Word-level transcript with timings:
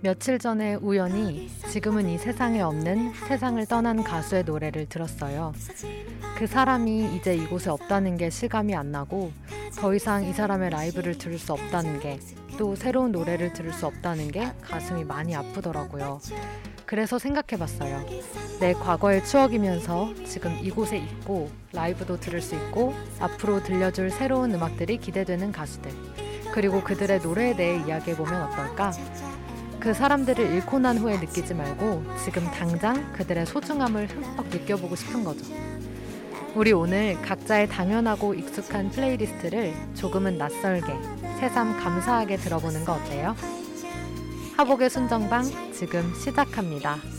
며칠 0.00 0.38
전에 0.38 0.76
우연히 0.76 1.50
지금은 1.70 2.08
이 2.08 2.18
세상에 2.18 2.60
없는 2.60 3.12
세상을 3.28 3.64
떠난 3.66 4.02
가수의 4.04 4.44
노래를 4.44 4.88
들었어요. 4.88 5.52
그 6.36 6.46
사람이 6.46 7.16
이제 7.16 7.34
이곳에 7.34 7.70
없다는 7.70 8.16
게 8.16 8.30
실감이 8.30 8.74
안 8.74 8.92
나고 8.92 9.32
더 9.76 9.94
이상 9.94 10.24
이 10.24 10.32
사람의 10.32 10.70
라이브를 10.70 11.18
들을 11.18 11.38
수 11.38 11.52
없다는 11.52 12.00
게 12.00 12.18
또 12.58 12.74
새로운 12.74 13.12
노래를 13.12 13.52
들을 13.52 13.72
수 13.72 13.86
없다는 13.86 14.32
게 14.32 14.52
가슴이 14.62 15.04
많이 15.04 15.34
아프더라고요. 15.34 16.20
그래서 16.84 17.18
생각해 17.18 17.56
봤어요. 17.56 18.04
내 18.58 18.72
과거의 18.72 19.24
추억이면서 19.24 20.12
지금 20.26 20.58
이곳에 20.60 20.98
있고 20.98 21.50
라이브도 21.72 22.18
들을 22.18 22.40
수 22.40 22.56
있고 22.56 22.94
앞으로 23.20 23.62
들려줄 23.62 24.10
새로운 24.10 24.52
음악들이 24.52 24.98
기대되는 24.98 25.52
가수들. 25.52 25.90
그리고 26.52 26.82
그들의 26.82 27.20
노래에 27.20 27.54
대해 27.54 27.76
이야기해 27.86 28.16
보면 28.16 28.42
어떨까? 28.42 28.90
그 29.80 29.94
사람들을 29.94 30.44
잃고 30.54 30.80
난 30.80 30.98
후에 30.98 31.18
느끼지 31.18 31.54
말고 31.54 32.02
지금 32.24 32.44
당장 32.46 33.12
그들의 33.12 33.46
소중함을 33.46 34.08
흠뻑 34.08 34.48
느껴보고 34.48 34.96
싶은 34.96 35.22
거죠. 35.24 35.44
우리 36.54 36.72
오늘 36.72 37.20
각자의 37.22 37.68
당연하고 37.68 38.34
익숙한 38.34 38.90
playlist를 38.90 39.72
조금은 39.94 40.38
낯설게 40.38 40.92
새삼 41.38 41.78
감사하게 41.78 42.36
들어보는 42.38 42.84
거 42.84 42.94
어때요? 42.94 43.36
하복의 44.56 44.90
순정방 44.90 45.44
지금 45.72 46.12
시작합니다. 46.14 47.17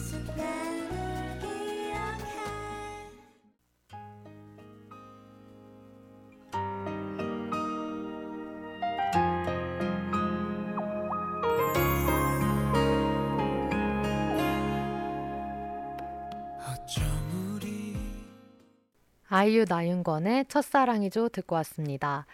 아이유 19.32 19.64
나윤권의 19.70 20.46
첫사랑이죠 20.48 21.30
듣고 21.30 21.54
왔습니다. 21.58 22.26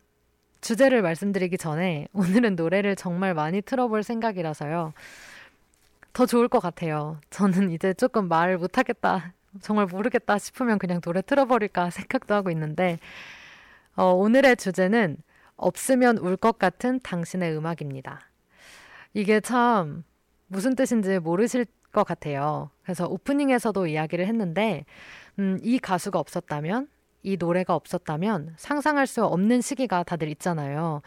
주제를 0.62 1.02
말씀드리기 1.02 1.58
전에 1.58 2.08
오늘은 2.14 2.56
노래를 2.56 2.96
정말 2.96 3.34
많이 3.34 3.60
틀어볼 3.60 4.02
생각이라서요. 4.02 4.94
더 6.14 6.26
좋을 6.26 6.48
것 6.48 6.60
같아요. 6.60 7.20
저는 7.28 7.70
이제 7.70 7.92
조금 7.92 8.28
말을 8.28 8.56
못하겠다, 8.56 9.34
정말 9.60 9.84
모르겠다 9.84 10.38
싶으면 10.38 10.78
그냥 10.78 11.02
노래 11.02 11.20
틀어버릴까 11.20 11.90
생각도 11.90 12.34
하고 12.34 12.50
있는데, 12.50 12.98
어, 13.94 14.12
오늘의 14.12 14.56
주제는 14.56 15.18
없으면 15.58 16.18
울 16.18 16.36
것 16.36 16.58
같은 16.58 17.00
당신의 17.00 17.54
음악입니다. 17.56 18.20
이게 19.12 19.40
참 19.40 20.04
무슨 20.46 20.74
뜻인지 20.74 21.18
모르실 21.18 21.66
것 21.92 22.04
같아요. 22.04 22.70
그래서 22.82 23.06
오프닝에서도 23.06 23.86
이야기를 23.86 24.26
했는데, 24.26 24.84
음, 25.38 25.58
이 25.62 25.78
가수가 25.78 26.18
없었다면, 26.18 26.88
이 27.22 27.36
노래가 27.36 27.74
없었다면 27.74 28.54
상상할 28.56 29.06
수 29.06 29.24
없는 29.24 29.60
시기가 29.60 30.04
다들 30.04 30.28
있잖아요. 30.28 31.02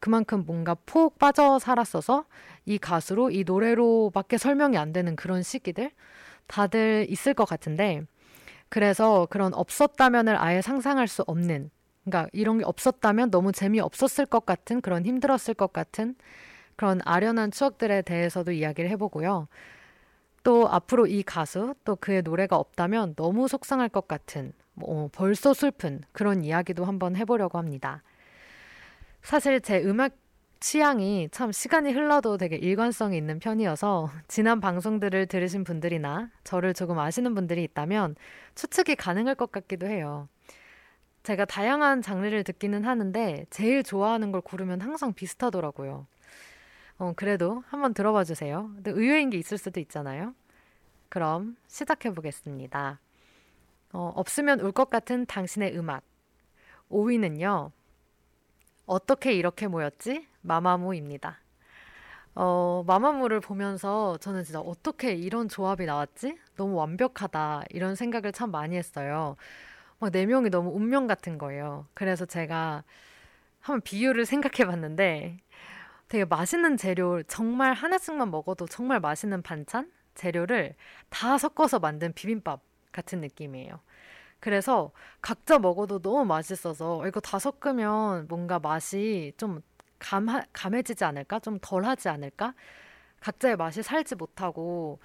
그만큼 0.00 0.44
뭔가 0.46 0.74
폭 0.86 1.18
빠져 1.18 1.58
살았어서 1.58 2.24
이 2.64 2.78
가수로 2.78 3.30
이 3.30 3.44
노래로밖에 3.44 4.38
설명이 4.38 4.78
안 4.78 4.92
되는 4.94 5.14
그런 5.16 5.42
시기들 5.42 5.90
다들 6.46 7.06
있을 7.10 7.34
것 7.34 7.44
같은데, 7.44 8.02
그래서 8.70 9.26
그런 9.30 9.52
없었다면을 9.52 10.40
아예 10.40 10.62
상상할 10.62 11.06
수 11.08 11.22
없는 11.26 11.70
그러니까 12.04 12.28
이런 12.32 12.58
게 12.58 12.64
없었다면 12.64 13.30
너무 13.30 13.52
재미없었을 13.52 14.26
것 14.26 14.46
같은 14.46 14.80
그런 14.80 15.04
힘들었을 15.04 15.54
것 15.54 15.72
같은 15.72 16.14
그런 16.76 17.00
아련한 17.04 17.50
추억들에 17.50 18.02
대해서도 18.02 18.52
이야기를 18.52 18.88
해보고요. 18.90 19.48
또 20.42 20.68
앞으로 20.68 21.06
이 21.06 21.22
가수 21.22 21.74
또 21.84 21.96
그의 21.96 22.22
노래가 22.22 22.56
없다면 22.56 23.14
너무 23.14 23.48
속상할 23.48 23.90
것 23.90 24.08
같은 24.08 24.52
뭐 24.74 25.10
벌써 25.12 25.52
슬픈 25.52 26.00
그런 26.12 26.42
이야기도 26.42 26.86
한번 26.86 27.16
해보려고 27.16 27.58
합니다. 27.58 28.02
사실 29.22 29.60
제 29.60 29.82
음악 29.84 30.12
취향이 30.60 31.28
참 31.32 31.52
시간이 31.52 31.92
흘러도 31.92 32.36
되게 32.36 32.56
일관성이 32.56 33.16
있는 33.16 33.38
편이어서 33.38 34.10
지난 34.28 34.60
방송들을 34.60 35.26
들으신 35.26 35.64
분들이나 35.64 36.30
저를 36.44 36.74
조금 36.74 36.98
아시는 36.98 37.34
분들이 37.34 37.64
있다면 37.64 38.14
추측이 38.54 38.96
가능할 38.96 39.34
것 39.34 39.52
같기도 39.52 39.86
해요. 39.86 40.28
제가 41.22 41.44
다양한 41.44 42.02
장르를 42.02 42.44
듣기는 42.44 42.84
하는데 42.84 43.44
제일 43.50 43.82
좋아하는 43.82 44.32
걸 44.32 44.40
고르면 44.40 44.80
항상 44.80 45.12
비슷하더라고요. 45.12 46.06
어, 46.98 47.12
그래도 47.16 47.62
한번 47.68 47.94
들어봐 47.94 48.24
주세요. 48.24 48.70
근데 48.74 48.90
의외인 48.92 49.30
게 49.30 49.38
있을 49.38 49.58
수도 49.58 49.80
있잖아요. 49.80 50.34
그럼 51.08 51.56
시작해 51.68 52.12
보겠습니다. 52.12 53.00
어, 53.92 54.12
없으면 54.16 54.60
울 54.60 54.72
것 54.72 54.90
같은 54.90 55.26
당신의 55.26 55.76
음악. 55.78 56.02
5위는요. 56.90 57.72
어떻게 58.86 59.32
이렇게 59.32 59.66
모였지? 59.68 60.26
마마무입니다. 60.42 61.38
어, 62.34 62.84
마마무를 62.86 63.40
보면서 63.40 64.16
저는 64.18 64.44
진짜 64.44 64.60
어떻게 64.60 65.14
이런 65.14 65.48
조합이 65.48 65.84
나왔지? 65.86 66.36
너무 66.56 66.74
완벽하다. 66.76 67.64
이런 67.70 67.94
생각을 67.96 68.32
참 68.32 68.50
많이 68.50 68.76
했어요. 68.76 69.36
막 70.00 70.10
네 70.10 70.26
명이 70.26 70.50
너무 70.50 70.70
운명 70.70 71.06
같은 71.06 71.38
거예요. 71.38 71.86
그래서 71.94 72.24
제가 72.24 72.84
한번 73.60 73.82
비유를 73.82 74.26
생각해 74.26 74.66
봤는데 74.70 75.38
되게 76.08 76.24
맛있는 76.24 76.76
재료 76.76 77.22
정말 77.24 77.74
하나씩만 77.74 78.30
먹어도 78.30 78.66
정말 78.66 79.00
맛있는 79.00 79.42
반찬 79.42 79.90
재료를 80.14 80.74
다 81.10 81.38
섞어서 81.38 81.78
만든 81.80 82.12
비빔밥 82.14 82.62
같은 82.92 83.20
느낌이에요. 83.20 83.80
그래서 84.40 84.92
각자 85.22 85.58
먹어도 85.58 86.00
너무 86.00 86.24
맛있어서 86.24 87.06
이거 87.06 87.20
다 87.20 87.38
섞으면 87.38 88.28
뭔가 88.28 88.58
맛이 88.58 89.32
좀 89.38 89.62
감, 89.98 90.26
감해지지 90.52 91.04
않을까? 91.04 91.40
좀 91.40 91.58
덜하지 91.60 92.08
않을까? 92.08 92.54
각자의 93.20 93.56
맛이 93.56 93.82
살지 93.82 94.16
못하고 94.16 95.00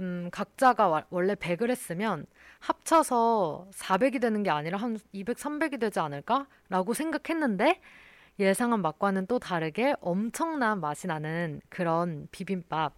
음, 0.00 0.28
각자가 0.32 0.88
와, 0.88 1.04
원래 1.10 1.34
100을 1.34 1.70
했으면 1.70 2.26
합쳐서 2.58 3.68
400이 3.72 4.20
되는 4.20 4.42
게 4.42 4.50
아니라 4.50 4.78
한 4.78 4.98
200, 5.12 5.36
300이 5.36 5.78
되지 5.78 6.00
않을까라고 6.00 6.94
생각했는데 6.94 7.80
예상한 8.38 8.80
맛과는 8.80 9.26
또 9.26 9.38
다르게 9.38 9.94
엄청난 10.00 10.80
맛이 10.80 11.06
나는 11.06 11.60
그런 11.68 12.28
비빔밥. 12.32 12.94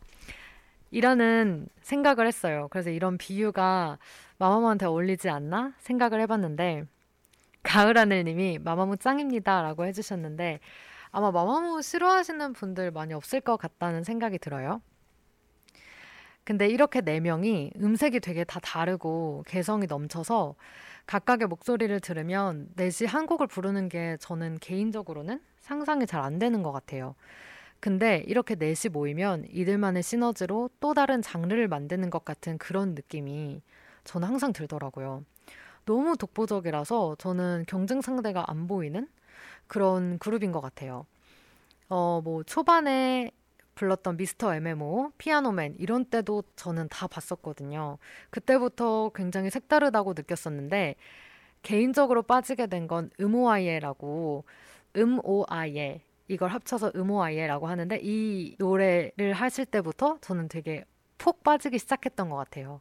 이라는 0.93 1.69
생각을 1.81 2.27
했어요. 2.27 2.69
그래서 2.71 2.91
이런 2.91 3.19
비유가 3.19 3.99
마마무한테 4.39 4.87
어울리지 4.87 5.31
않나 5.31 5.73
생각을 5.79 6.21
해봤는데 6.21 6.85
가을하늘님이 7.63 8.59
마마무 8.59 8.97
짱입니다라고 8.99 9.87
해주셨는데 9.87 10.61
아마 11.11 11.31
마마무 11.31 11.83
싫어하시는 11.83 12.53
분들 12.53 12.91
많이 12.91 13.15
없을 13.15 13.41
것 13.41 13.57
같다는 13.57 14.05
생각이 14.05 14.39
들어요. 14.39 14.83
근데 16.45 16.69
이렇게 16.69 17.01
네 17.01 17.21
명이 17.21 17.73
음색이 17.81 18.21
되게 18.21 18.45
다 18.45 18.59
다르고 18.61 19.45
개성이 19.47 19.87
넘쳐서 19.87 20.55
각각의 21.07 21.47
목소리를 21.49 21.99
들으면 22.01 22.69
넷이 22.77 23.09
한 23.09 23.27
곡을 23.27 23.47
부르는 23.47 23.89
게 23.89 24.17
저는 24.21 24.59
개인적으로는 24.61 25.41
상상이 25.61 26.07
잘 26.07 26.23
안 26.23 26.39
되는 26.39 26.63
것 26.63 26.73
같아요. 26.73 27.15
근데 27.81 28.25
이렇게 28.27 28.55
넷이 28.55 28.91
모이면 28.93 29.47
이들만의 29.51 30.03
시너지로 30.03 30.71
또 30.81 30.95
다른 30.95 31.23
장르를 31.23 31.69
만드는 31.69 32.11
것 32.11 32.25
같은 32.25 32.59
그런 32.59 32.95
느낌이 32.95 33.63
저는 34.05 34.29
항상 34.29 34.53
들더라고요. 34.53 35.25
너무 35.85 36.17
독보적이라서 36.17 37.17
저는 37.19 37.65
경쟁 37.69 38.01
상대가 38.01 38.45
안 38.49 38.69
보이는 38.69 39.09
그런 39.67 40.19
그룹인 40.19 40.53
것 40.53 40.61
같아요. 40.61 41.07
어, 41.89 42.21
뭐, 42.25 42.43
초반에 42.45 43.31
불렀던 43.75 44.17
미스터 44.17 44.55
MMO, 44.55 45.13
피아노맨, 45.19 45.77
이런 45.79 46.05
때도 46.05 46.45
저는 46.57 46.89
다 46.89 47.07
봤었거든요. 47.07 47.99
그때부터 48.31 49.11
굉장히 49.15 49.51
색다르다고 49.51 50.15
느꼈었는데, 50.15 50.97
개인적으로 51.63 52.23
빠지게 52.23 52.67
된 52.69 52.87
건 52.89 53.11
음오아이에라고, 53.21 54.45
음오아이에, 54.97 56.03
이걸 56.29 56.51
합쳐서 56.51 56.93
음오아이에라고 56.97 57.67
하는데 57.69 57.99
이 58.03 58.57
노래를 58.59 59.33
하실 59.35 59.67
때부터 59.67 60.19
저는 60.21 60.49
되게 60.49 60.85
폭 61.19 61.43
빠지기 61.45 61.79
시작했던 61.79 62.31
것 62.31 62.37
같아요. 62.37 62.79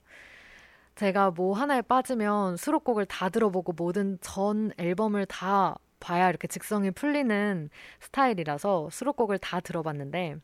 제가 0.96 1.32
뭐 1.32 1.54
하나에 1.56 1.82
빠지면 1.82 2.58
수록곡을 2.58 3.06
다 3.06 3.30
들어보고 3.30 3.74
모든 3.74 4.18
전 4.22 4.72
앨범을 4.78 5.26
다 5.26 5.76
봐야 6.00 6.30
이렇게 6.30 6.48
직성이 6.48 6.92
풀리는 6.92 7.70
스타일이라서 8.02 8.90
수록곡을 8.92 9.38
다 9.40 9.60
들어봤는데 9.60 10.38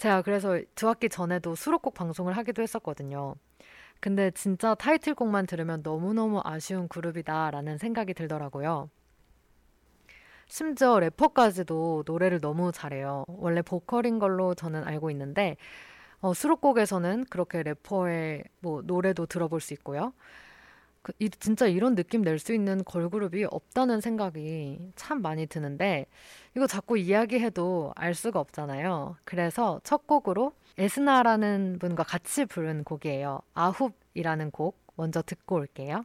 제가 0.00 0.22
그래서 0.22 0.58
두 0.74 0.88
학기 0.88 1.10
전에도 1.10 1.54
수록곡 1.54 1.92
방송을 1.92 2.34
하기도 2.34 2.62
했었거든요. 2.62 3.34
근데 4.00 4.30
진짜 4.30 4.74
타이틀곡만 4.74 5.46
들으면 5.46 5.82
너무너무 5.82 6.40
아쉬운 6.42 6.88
그룹이다라는 6.88 7.76
생각이 7.76 8.14
들더라고요. 8.14 8.88
심지어 10.46 10.98
래퍼까지도 10.98 12.04
노래를 12.06 12.40
너무 12.40 12.72
잘해요. 12.72 13.26
원래 13.28 13.60
보컬인 13.60 14.18
걸로 14.18 14.54
저는 14.54 14.84
알고 14.84 15.10
있는데 15.10 15.58
어, 16.22 16.32
수록곡에서는 16.32 17.26
그렇게 17.28 17.62
래퍼의 17.62 18.44
뭐 18.60 18.80
노래도 18.82 19.26
들어볼 19.26 19.60
수 19.60 19.74
있고요. 19.74 20.14
그, 21.02 21.12
이, 21.18 21.30
진짜 21.30 21.66
이런 21.66 21.94
느낌 21.94 22.22
낼 22.22 22.38
수 22.38 22.52
있는 22.54 22.84
걸그룹이 22.84 23.44
없다는 23.50 24.00
생각이 24.00 24.78
참 24.96 25.22
많이 25.22 25.46
드는데 25.46 26.06
이거 26.56 26.66
자꾸 26.66 26.98
이야기해도 26.98 27.92
알 27.96 28.14
수가 28.14 28.40
없잖아요. 28.40 29.16
그래서 29.24 29.80
첫 29.84 30.06
곡으로 30.06 30.52
에스나라는 30.78 31.78
분과 31.80 32.02
같이 32.04 32.44
부른 32.46 32.84
곡이에요. 32.84 33.40
아홉이라는 33.54 34.50
곡 34.50 34.78
먼저 34.96 35.22
듣고 35.22 35.56
올게요. 35.56 36.04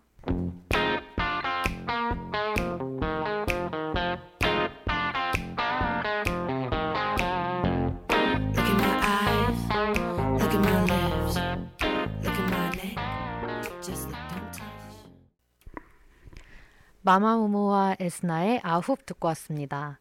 마마무무와 17.05 17.95
에스나의 17.99 18.61
아홉 18.63 19.05
듣고 19.05 19.27
왔습니다. 19.27 19.99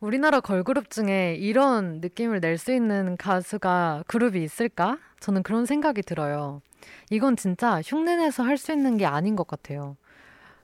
우리나라 0.00 0.40
걸그룹 0.40 0.90
중에 0.90 1.34
이런 1.38 2.00
느낌을 2.00 2.40
낼 2.40 2.56
수 2.58 2.72
있는 2.72 3.16
가수가 3.18 4.04
그룹이 4.06 4.42
있을까? 4.42 4.98
저는 5.20 5.42
그런 5.42 5.66
생각이 5.66 6.02
들어요. 6.02 6.62
이건 7.10 7.36
진짜 7.36 7.82
흉내내서 7.84 8.42
할 8.44 8.56
수 8.56 8.72
있는 8.72 8.96
게 8.96 9.04
아닌 9.06 9.36
것 9.36 9.46
같아요. 9.46 9.96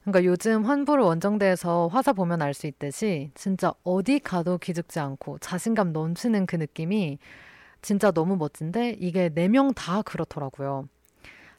그러니까 0.04 0.24
요즘 0.24 0.64
환불 0.64 1.00
원정대에서 1.00 1.88
화사 1.88 2.14
보면 2.14 2.40
알 2.42 2.54
수 2.54 2.66
있듯이 2.66 3.30
진짜 3.34 3.74
어디 3.84 4.18
가도 4.20 4.56
기죽지 4.58 5.00
않고 5.00 5.38
자신감 5.40 5.92
넘치는 5.92 6.46
그 6.46 6.56
느낌이 6.56 7.18
진짜 7.82 8.10
너무 8.10 8.36
멋진데 8.36 8.96
이게 8.98 9.28
네 9.30 9.48
명 9.48 9.72
다 9.74 10.02
그렇더라고요. 10.02 10.88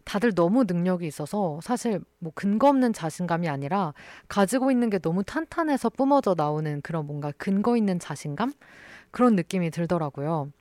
다들 0.06 0.34
너무 0.34 0.64
능력이 0.66 1.06
있어서 1.08 1.60
사실 1.62 2.02
뭐 2.20 2.32
근거 2.36 2.70
없는 2.70 2.94
자신감이 2.94 3.48
아니라 3.50 3.94
가지고 4.28 4.72
있는 4.72 4.90
게 4.90 5.00
너무 5.00 5.24
탄탄해서 5.24 5.90
뿜어져 5.90 6.36
나오는 6.38 6.82
그런 6.82 7.06
뭔가 7.08 7.32
근거 7.38 7.78
있는 7.78 8.00
자신감? 8.00 8.54
그런 9.12 9.36
느낌이 9.36 9.72
들더라고요. 9.72 10.52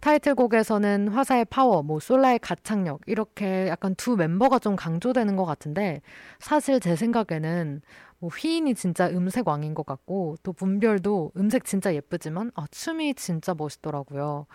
타이틀곡에서는 0.00 1.08
화사의 1.08 1.46
파워, 1.46 1.82
뭐 1.82 1.98
솔라의 2.00 2.38
가창력 2.40 3.00
이렇게 3.06 3.66
약간 3.68 3.94
두 3.94 4.16
멤버가 4.16 4.58
좀 4.58 4.76
강조되는 4.76 5.36
것 5.36 5.44
같은데 5.44 6.02
사실 6.38 6.80
제 6.80 6.96
생각에는 6.96 7.80
뭐 8.18 8.30
휘인이 8.30 8.74
진짜 8.74 9.08
음색 9.08 9.48
왕인 9.48 9.74
것 9.74 9.84
같고 9.86 10.36
또 10.42 10.54
문별도 10.58 11.32
음색 11.36 11.64
진짜 11.64 11.94
예쁘지만 11.94 12.50
아 12.54 12.66
춤이 12.70 13.14
진짜 13.14 13.54
멋있더라고요. 13.54 14.46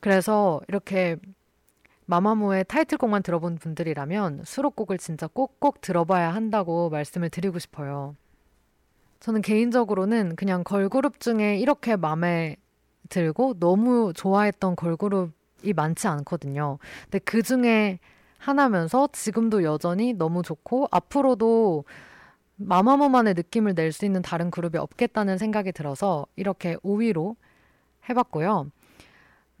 그래서 0.00 0.60
이렇게 0.68 1.16
마마무의 2.06 2.64
타이틀곡만 2.68 3.22
들어본 3.22 3.56
분들이라면 3.58 4.42
수록곡을 4.44 4.98
진짜 4.98 5.26
꼭꼭 5.26 5.80
들어봐야 5.80 6.34
한다고 6.34 6.90
말씀을 6.90 7.30
드리고 7.30 7.58
싶어요. 7.58 8.16
저는 9.20 9.40
개인적으로는 9.40 10.34
그냥 10.36 10.64
걸그룹 10.64 11.20
중에 11.20 11.56
이렇게 11.58 11.94
마음에 11.96 12.56
들고 13.08 13.54
너무 13.60 14.12
좋아했던 14.14 14.74
걸그룹이 14.74 15.72
많지 15.76 16.08
않거든요. 16.08 16.78
근데 17.04 17.18
그 17.20 17.42
중에 17.42 17.98
하나면서 18.38 19.08
지금도 19.12 19.62
여전히 19.62 20.12
너무 20.12 20.42
좋고 20.42 20.88
앞으로도 20.90 21.84
마마무만의 22.56 23.34
느낌을 23.34 23.74
낼 23.74 23.92
수 23.92 24.04
있는 24.04 24.22
다른 24.22 24.50
그룹이 24.50 24.78
없겠다는 24.78 25.38
생각이 25.38 25.72
들어서 25.72 26.26
이렇게 26.36 26.76
5위로 26.78 27.36
해봤고요. 28.08 28.70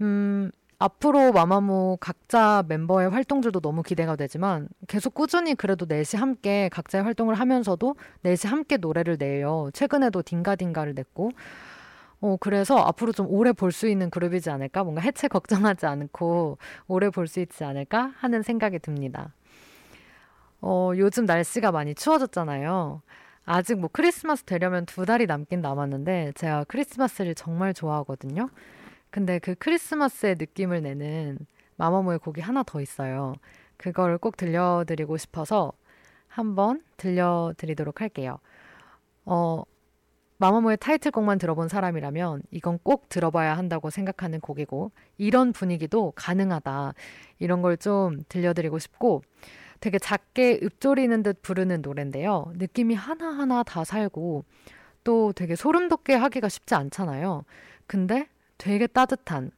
음, 0.00 0.50
앞으로 0.86 1.32
마마무 1.32 1.96
각자 2.00 2.64
멤버의 2.66 3.08
활동들도 3.10 3.60
너무 3.60 3.82
기대가 3.82 4.16
되지만 4.16 4.68
계속 4.88 5.14
꾸준히 5.14 5.54
그래도 5.54 5.86
넷이 5.88 6.18
함께 6.18 6.68
각자의 6.72 7.04
활동을 7.04 7.36
하면서도 7.36 7.94
넷이 8.22 8.50
함께 8.50 8.76
노래를 8.78 9.16
내요. 9.16 9.70
최근에도 9.74 10.22
딩가딩가를 10.22 10.94
냈고 10.94 11.30
어, 12.20 12.36
그래서 12.40 12.78
앞으로 12.78 13.12
좀 13.12 13.26
오래 13.30 13.52
볼 13.52 13.70
수 13.72 13.88
있는 13.88 14.10
그룹이지 14.10 14.50
않을까? 14.50 14.82
뭔가 14.84 15.00
해체 15.02 15.28
걱정하지 15.28 15.86
않고 15.86 16.58
오래 16.88 17.10
볼 17.10 17.26
수 17.28 17.40
있지 17.40 17.62
않을까? 17.64 18.12
하는 18.18 18.42
생각이 18.42 18.78
듭니다. 18.80 19.32
어, 20.60 20.92
요즘 20.96 21.24
날씨가 21.26 21.70
많이 21.72 21.94
추워졌잖아요. 21.94 23.02
아직 23.44 23.78
뭐 23.78 23.88
크리스마스 23.92 24.44
되려면 24.44 24.86
두 24.86 25.04
달이 25.04 25.26
남긴 25.26 25.60
남았는데 25.62 26.32
제가 26.34 26.64
크리스마스를 26.64 27.34
정말 27.34 27.72
좋아하거든요. 27.74 28.48
근데 29.12 29.38
그 29.38 29.54
크리스마스의 29.54 30.36
느낌을 30.38 30.82
내는 30.82 31.38
마마무의 31.76 32.18
곡이 32.18 32.40
하나 32.40 32.62
더 32.64 32.80
있어요. 32.80 33.34
그걸 33.76 34.18
꼭 34.18 34.36
들려드리고 34.38 35.18
싶어서 35.18 35.72
한번 36.28 36.82
들려드리도록 36.96 38.00
할게요. 38.00 38.38
어, 39.26 39.62
마마무의 40.38 40.78
타이틀곡만 40.78 41.38
들어본 41.38 41.68
사람이라면 41.68 42.42
이건 42.50 42.78
꼭 42.82 43.08
들어봐야 43.10 43.56
한다고 43.56 43.90
생각하는 43.90 44.40
곡이고 44.40 44.92
이런 45.18 45.52
분위기도 45.52 46.12
가능하다. 46.16 46.94
이런 47.38 47.62
걸 47.62 47.76
좀 47.76 48.22
들려드리고 48.30 48.78
싶고 48.78 49.22
되게 49.80 49.98
작게 49.98 50.60
읊조리는 50.62 51.22
듯 51.22 51.42
부르는 51.42 51.82
노래인데요. 51.82 52.52
느낌이 52.56 52.94
하나하나 52.94 53.62
다 53.62 53.84
살고 53.84 54.44
또 55.04 55.32
되게 55.34 55.54
소름 55.56 55.88
돋게 55.88 56.14
하기가 56.14 56.48
쉽지 56.48 56.74
않잖아요. 56.76 57.44
근데 57.86 58.28
되게 58.62 58.86
따뜻한 58.86 59.50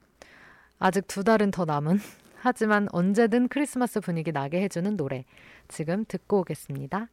아직 0.79 1.05
두 1.05 1.23
달은 1.23 1.51
더 1.51 1.63
남은 1.63 1.99
하지만 2.41 2.87
언제든 2.91 3.49
크리스마스 3.49 3.99
분위기 3.99 4.31
나게 4.31 4.63
해주는 4.63 4.97
노래 4.97 5.25
지금 5.67 6.05
듣고 6.07 6.39
오겠습니다. 6.39 7.09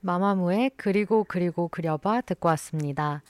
마마무의 0.00 0.72
그리고 0.76 1.24
그리고 1.24 1.68
그려봐 1.68 2.20
듣고 2.20 2.48
왔습니다. 2.50 3.22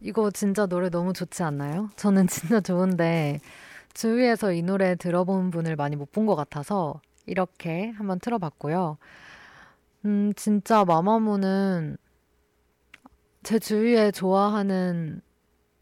이거 0.00 0.30
진짜 0.30 0.66
노래 0.66 0.90
너무 0.90 1.12
좋지 1.12 1.42
않나요? 1.42 1.90
저는 1.96 2.26
진짜 2.28 2.60
좋은데 2.60 3.40
주위에서 3.94 4.52
이 4.52 4.62
노래 4.62 4.96
들어본 4.96 5.50
분을 5.50 5.76
많이 5.76 5.96
못 5.96 6.12
본 6.12 6.26
것 6.26 6.36
같아서 6.36 7.00
이렇게 7.26 7.90
한번 7.96 8.18
틀어봤고요. 8.20 8.98
음, 10.04 10.32
진짜 10.36 10.84
마마무는 10.84 11.96
제 13.42 13.58
주위에 13.58 14.10
좋아하는 14.10 15.20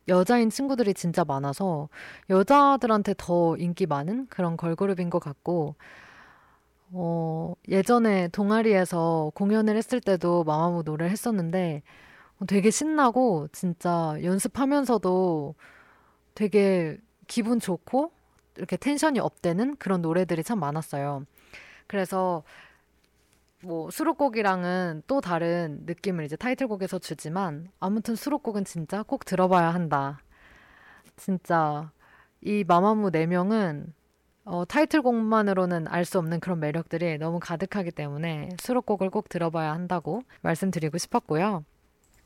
여자인 0.09 0.51
친구들이 0.51 0.95
진짜 0.95 1.25
많아서 1.25 1.89
여자들한테 2.31 3.15
더 3.19 3.57
인기 3.59 3.87
많은 3.87 4.27
그런 4.29 4.57
걸그룹인 4.57 5.11
것 5.11 5.21
같고, 5.21 5.77
어, 6.93 7.55
예전에 7.69 8.29
동아리에서 8.29 9.33
공연을 9.35 9.77
했을 9.77 10.01
때도 10.01 10.45
마마무 10.45 10.83
노래를 10.85 11.11
했었는데 11.11 11.83
되게 12.47 12.71
신나고 12.71 13.49
진짜 13.52 14.16
연습하면서도 14.23 15.55
되게 16.35 16.99
기분 17.26 17.61
좋고 17.61 18.12
이렇게 18.57 18.76
텐션이 18.76 19.21
업되는 19.21 19.76
그런 19.76 20.02
노래들이 20.02 20.43
참 20.43 20.61
많았어요. 20.61 21.25
그래서 21.87 22.43
뭐 23.62 23.90
수록곡이랑은 23.90 25.02
또 25.07 25.21
다른 25.21 25.81
느낌을 25.87 26.25
이제 26.25 26.37
타이틀곡에서 26.37 26.99
주지만 26.99 27.69
아무튼 27.81 28.14
수록곡은 28.14 28.64
진짜 28.64 29.02
꼭 29.02 29.25
들어봐야 29.25 29.73
한다. 29.73 30.21
진짜 31.16 31.90
이 32.43 32.64
마마무 32.66 33.11
4명은 33.11 33.93
어, 34.45 34.64
타이틀곡만으로는 34.64 35.88
알 35.88 36.05
수 36.05 36.19
없는 36.19 36.40
그런 36.40 36.61
매력들이 36.61 37.19
너무 37.19 37.40
가득하기 37.40 37.90
때문에 37.93 38.50
수록곡을 38.61 39.11
꼭 39.11 39.28
들어봐야 39.28 39.73
한다고 39.73 40.23
말씀드리고 40.43 40.99
싶었고요. 40.99 41.64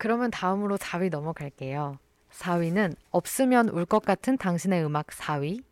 그러면 0.01 0.31
다음으로 0.31 0.79
4위 0.79 1.11
넘어갈게요. 1.11 1.99
4위는 2.33 2.97
없으면 3.11 3.69
울 3.69 3.85
것 3.87 4.03
같은 4.03 4.39
당신의 4.39 4.85
음악 4.85 5.09
4위. 5.09 5.63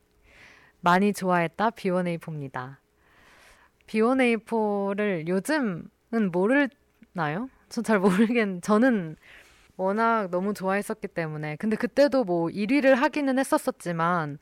많이 0.80 1.12
좋아했다 1.14 1.70
B1A4입니다. 1.70 2.76
B1A4를 3.86 5.26
요즘은 5.28 6.30
모르나요? 6.32 7.48
전 7.70 7.84
잘 7.84 7.98
모르겠, 8.00 8.62
저는 8.62 9.16
워낙 9.76 10.30
너무 10.30 10.54
좋아했었기 10.54 11.08
때문에. 11.08 11.56
근데 11.56 11.76
그때도 11.76 12.24
뭐 12.24 12.48
1위를 12.48 12.94
하기는 12.96 13.38
했었었지만, 13.38 14.38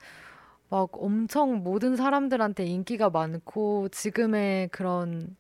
막 0.71 0.91
엄청 0.95 1.63
모든 1.63 1.97
사람들한테 1.97 2.65
인기가 2.65 3.11
많고, 3.11 3.89
지금의 3.91 4.69
그런 4.71 5.37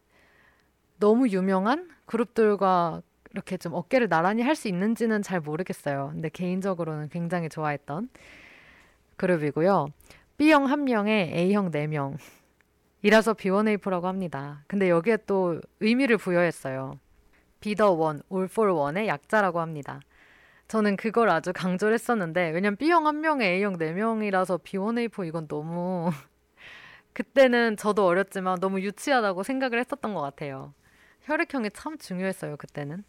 너무 0.99 1.29
유명한 1.29 1.91
그룹들과 2.07 3.03
이렇게 3.37 3.59
좀 3.59 3.75
어깨를 3.75 4.09
나란히 4.09 4.43
할 4.43 4.57
수 4.57 4.69
있는지는 4.69 5.21
잘 5.21 5.41
모르겠어요. 5.41 6.11
근데 6.13 6.31
개인적으로는 6.31 7.11
굉장히 7.11 7.51
좋아했던 7.51 8.09
그룹이고요. 9.17 9.89
B형 10.39 10.65
1명에 10.67 11.09
A형 11.35 11.71
4명. 11.71 12.17
이라서 13.03 13.35
B1A4라고 13.35 14.05
합니다. 14.05 14.65
근데 14.67 14.89
여기에 14.89 15.19
또 15.27 15.61
의미를 15.81 16.17
부여했어요. 16.17 16.99
비더 17.61 17.93
원, 17.93 18.23
올 18.31 18.45
for 18.45 18.73
one의 18.73 19.09
약자라고 19.09 19.61
합니다. 19.61 20.01
저는 20.69 20.97
그걸 20.97 21.29
아주 21.29 21.53
강조를 21.53 21.95
했었는데, 21.95 22.51
왜냐면 22.51 22.77
B형 22.77 23.05
1명에 23.05 23.43
A형 23.43 23.77
4명이라서 23.77 24.63
B1A4 24.63 25.27
이건 25.29 25.47
너무, 25.47 26.11
그때는 27.13 27.77
저도 27.77 28.07
어렸지만 28.07 28.59
너무 28.61 28.81
유치하다고 28.81 29.43
생각을 29.43 29.79
했었던 29.79 30.15
것 30.15 30.23
같아요. 30.23 30.73
혈액형이 31.27 31.71
참 31.75 31.99
중요했어요, 31.99 32.57
그때는. 32.57 33.05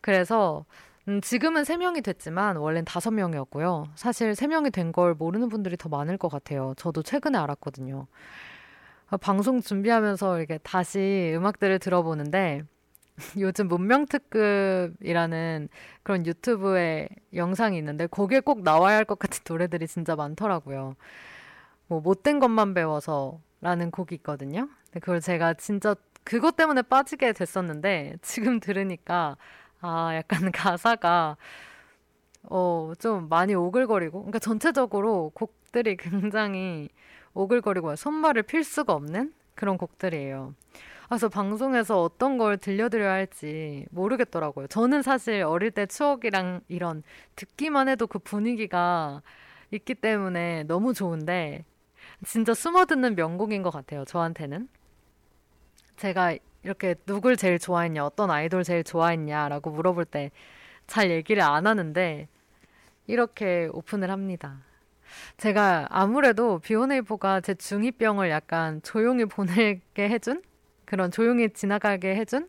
그래서, 0.00 0.64
음, 1.08 1.20
지금은 1.20 1.62
3명이 1.64 2.04
됐지만, 2.04 2.56
원래는 2.56 2.84
5명이었고요. 2.86 3.86
사실 3.96 4.32
3명이 4.32 4.72
된 4.72 4.92
걸 4.92 5.14
모르는 5.14 5.48
분들이 5.48 5.76
더 5.76 5.88
많을 5.88 6.18
것 6.18 6.28
같아요. 6.30 6.74
저도 6.76 7.02
최근에 7.02 7.36
알았거든요. 7.38 8.06
아, 9.08 9.16
방송 9.16 9.60
준비하면서 9.60 10.38
이렇게 10.38 10.58
다시 10.58 11.32
음악들을 11.36 11.78
들어보는데, 11.80 12.62
요즘 13.40 13.68
문명특급이라는 13.68 15.68
그런 16.02 16.26
유튜브에 16.26 17.08
영상이 17.34 17.76
있는데, 17.78 18.06
거기에 18.06 18.40
꼭 18.40 18.62
나와야 18.62 18.96
할 18.96 19.04
것 19.04 19.18
같은 19.18 19.42
노래들이 19.48 19.86
진짜 19.88 20.14
많더라고요. 20.16 20.94
뭐, 21.88 22.00
못된 22.00 22.38
것만 22.40 22.74
배워서 22.74 23.40
라는 23.60 23.90
곡이 23.90 24.14
있거든요. 24.16 24.68
그걸 24.92 25.20
제가 25.20 25.54
진짜 25.54 25.94
그것 26.24 26.56
때문에 26.56 26.82
빠지게 26.82 27.32
됐었는데 27.32 28.16
지금 28.22 28.60
들으니까 28.60 29.36
아 29.80 30.14
약간 30.14 30.50
가사가 30.52 31.36
어 32.44 32.92
좀 32.98 33.28
많이 33.28 33.54
오글거리고 33.54 34.20
그러니까 34.20 34.38
전체적으로 34.38 35.30
곡들이 35.34 35.96
굉장히 35.96 36.88
오글거리고 37.34 37.96
손말을 37.96 38.42
필 38.44 38.64
수가 38.64 38.92
없는 38.94 39.32
그런 39.54 39.78
곡들이에요. 39.78 40.54
그래서 41.08 41.28
방송에서 41.28 42.02
어떤 42.02 42.38
걸 42.38 42.56
들려드려야 42.58 43.12
할지 43.12 43.86
모르겠더라고요. 43.90 44.68
저는 44.68 45.02
사실 45.02 45.42
어릴 45.42 45.70
때 45.72 45.86
추억이랑 45.86 46.60
이런 46.68 47.02
듣기만 47.36 47.88
해도 47.88 48.06
그 48.06 48.18
분위기가 48.18 49.22
있기 49.72 49.94
때문에 49.96 50.64
너무 50.64 50.94
좋은데 50.94 51.64
진짜 52.24 52.54
숨어듣는 52.54 53.16
명곡인 53.16 53.62
것 53.62 53.70
같아요. 53.70 54.04
저한테는. 54.06 54.68
제가 56.00 56.34
이렇게 56.62 56.94
누굴 57.06 57.36
제일 57.36 57.58
좋아했냐, 57.58 58.04
어떤 58.04 58.30
아이돌 58.30 58.64
제일 58.64 58.84
좋아했냐라고 58.84 59.70
물어볼 59.70 60.04
때 60.06 60.30
잘 60.86 61.10
얘기를 61.10 61.42
안 61.42 61.66
하는데 61.68 62.26
이렇게 63.06 63.68
오픈을 63.72 64.10
합니다. 64.10 64.58
제가 65.38 65.88
아무래도 65.90 66.58
비오네이포가 66.60 67.42
제 67.42 67.54
중2병을 67.54 68.30
약간 68.30 68.82
조용히 68.82 69.24
보내게 69.26 70.08
해준 70.10 70.42
그런 70.86 71.10
조용히 71.12 71.50
지나가게 71.52 72.16
해준 72.16 72.48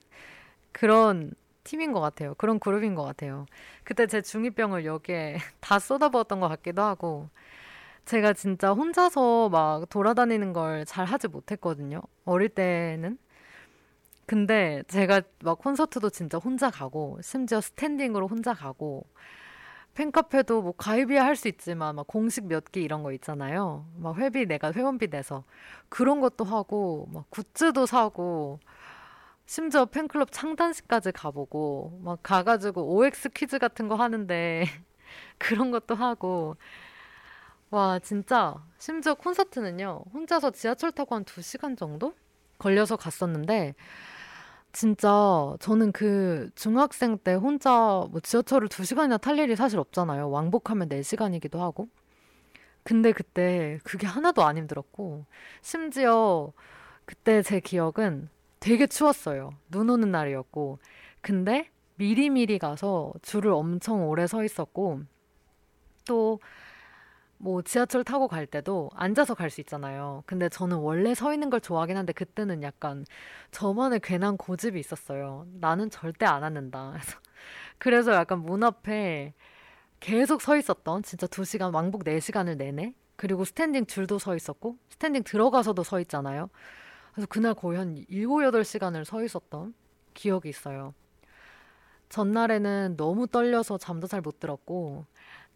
그런 0.74 1.34
팀인 1.66 1.94
것 1.94 2.02
같아요. 2.02 2.36
그런 2.38 2.60
그룹인 2.60 2.96
것 2.96 3.04
같아요. 3.04 3.46
그때 3.84 4.08
제 4.08 4.22
중2병을 4.22 4.86
여기에 4.86 5.38
다 5.62 5.80
쏟아부었던 5.80 6.40
것 6.42 6.50
같기도 6.50 6.82
하고 6.84 7.30
제가 8.06 8.34
진짜 8.34 8.72
혼자서 8.74 9.50
막 9.50 9.90
돌아다니는 9.90 10.54
걸 10.54 10.86
잘 10.86 11.06
하지 11.06 11.28
못했거든요. 11.28 12.02
어릴 12.26 12.50
때는. 12.50 13.18
근데 14.26 14.84
제가 14.88 15.22
막 15.44 15.60
콘서트도 15.60 16.10
진짜 16.10 16.38
혼자 16.38 16.70
가고, 16.70 17.20
심지어 17.22 17.60
스탠딩으로 17.62 18.28
혼자 18.28 18.54
가고, 18.54 19.06
팬카페도 19.96 20.62
뭐 20.64 20.74
가입이야 20.78 21.24
할 21.26 21.36
수 21.36 21.48
있지만, 21.50 21.96
막 21.96 22.08
공식 22.08 22.48
몇 22.48 22.66
개 22.72 22.82
이런 22.82 23.04
거 23.04 23.12
있잖아요. 23.14 23.86
막 23.98 24.18
회비 24.18 24.46
내가 24.48 24.72
회원비 24.74 25.10
내서. 25.10 25.44
그런 25.90 26.22
것도 26.22 26.46
하고, 26.46 27.08
막 27.14 27.26
굿즈도 27.32 27.86
사고, 27.88 28.60
심지어 29.48 29.86
팬클럽 29.86 30.30
창단식까지 30.32 31.12
가보고, 31.14 32.00
막 32.04 32.20
가가지고 32.24 32.96
OX 32.96 33.30
퀴즈 33.32 33.60
같은 33.60 33.88
거 33.90 33.96
하는데, 33.96 34.66
그런 35.40 35.72
것도 35.72 35.96
하고, 35.96 36.58
와, 37.70 38.00
진짜, 38.00 38.56
심지어 38.78 39.14
콘서트는요, 39.16 40.04
혼자서 40.14 40.52
지하철 40.52 40.92
타고 40.92 41.16
한 41.16 41.24
2시간 41.26 41.76
정도? 41.78 42.14
걸려서 42.62 42.96
갔었는데, 42.96 43.74
진짜 44.72 45.10
저는 45.60 45.92
그 45.92 46.50
중학생 46.56 47.18
때 47.18 47.34
혼자 47.34 47.72
뭐 48.10 48.20
지하철을 48.22 48.70
두 48.70 48.86
시간이나 48.86 49.18
탈 49.18 49.38
일이 49.40 49.56
사실 49.56 49.80
없잖아요. 49.80 50.30
왕복하면 50.30 50.88
네 50.88 51.02
시간이기도 51.02 51.62
하고. 51.62 51.90
근데 52.84 53.12
그때 53.12 53.80
그게 53.84 54.08
하나도 54.08 54.44
안 54.44 54.58
힘들었고, 54.58 55.26
심지어 55.62 56.54
그때 57.06 57.42
제 57.42 57.60
기억은 57.60 58.30
되게 58.60 58.88
추웠어요. 58.88 59.52
눈 59.70 59.90
오는 59.90 60.12
날이었고. 60.12 60.80
근데 61.22 61.70
미리미리 61.96 62.60
가서 62.60 63.14
줄을 63.22 63.52
엄청 63.52 64.08
오래 64.08 64.28
서 64.28 64.44
있었고, 64.44 65.02
또 66.06 66.40
뭐 67.44 67.62
지하철 67.64 68.04
타고 68.04 68.28
갈 68.28 68.46
때도 68.46 68.92
앉아서 68.94 69.34
갈 69.34 69.50
수 69.50 69.62
있잖아요. 69.62 70.24
근데 70.28 70.48
저는 70.50 70.78
원래 70.78 71.16
서 71.16 71.34
있는 71.34 71.50
걸 71.50 71.60
좋아하긴 71.60 71.98
한데 71.98 72.14
그때는 72.14 72.62
약간 72.64 73.06
저만의 73.52 74.00
괜한 74.02 74.38
고집이 74.38 74.80
있었어요. 74.80 75.46
나는 75.54 75.90
절대 75.90 76.26
안 76.26 76.44
앉는다. 76.44 76.94
그래서, 77.00 77.20
그래서 77.80 78.14
약간 78.14 78.40
문 78.40 78.64
앞에 78.64 79.34
계속 80.00 80.42
서 80.42 80.58
있었던 80.58 81.04
진짜 81.04 81.28
두시간 81.28 81.74
왕복 81.74 82.04
네시간을 82.06 82.58
내내 82.58 82.94
그리고 83.16 83.46
standing 83.46 83.86
줄도 83.88 84.20
서 84.20 84.36
있었고 84.36 84.78
standing 84.90 85.24
들어가서도 85.24 85.84
서 85.84 86.00
있잖아요. 86.02 86.50
그래서 87.14 87.28
그날 87.30 87.54
거의 87.56 87.78
한 87.80 87.96
7, 88.10 88.28
8시간을 88.28 89.06
서 89.06 89.24
있었던 89.24 89.74
기억이 90.14 90.50
있어요. 90.50 90.94
전날에는 92.10 92.98
너무 92.98 93.28
떨려서 93.28 93.78
잠도 93.78 94.08
잘 94.08 94.22
못 94.22 94.40
들었고 94.40 95.06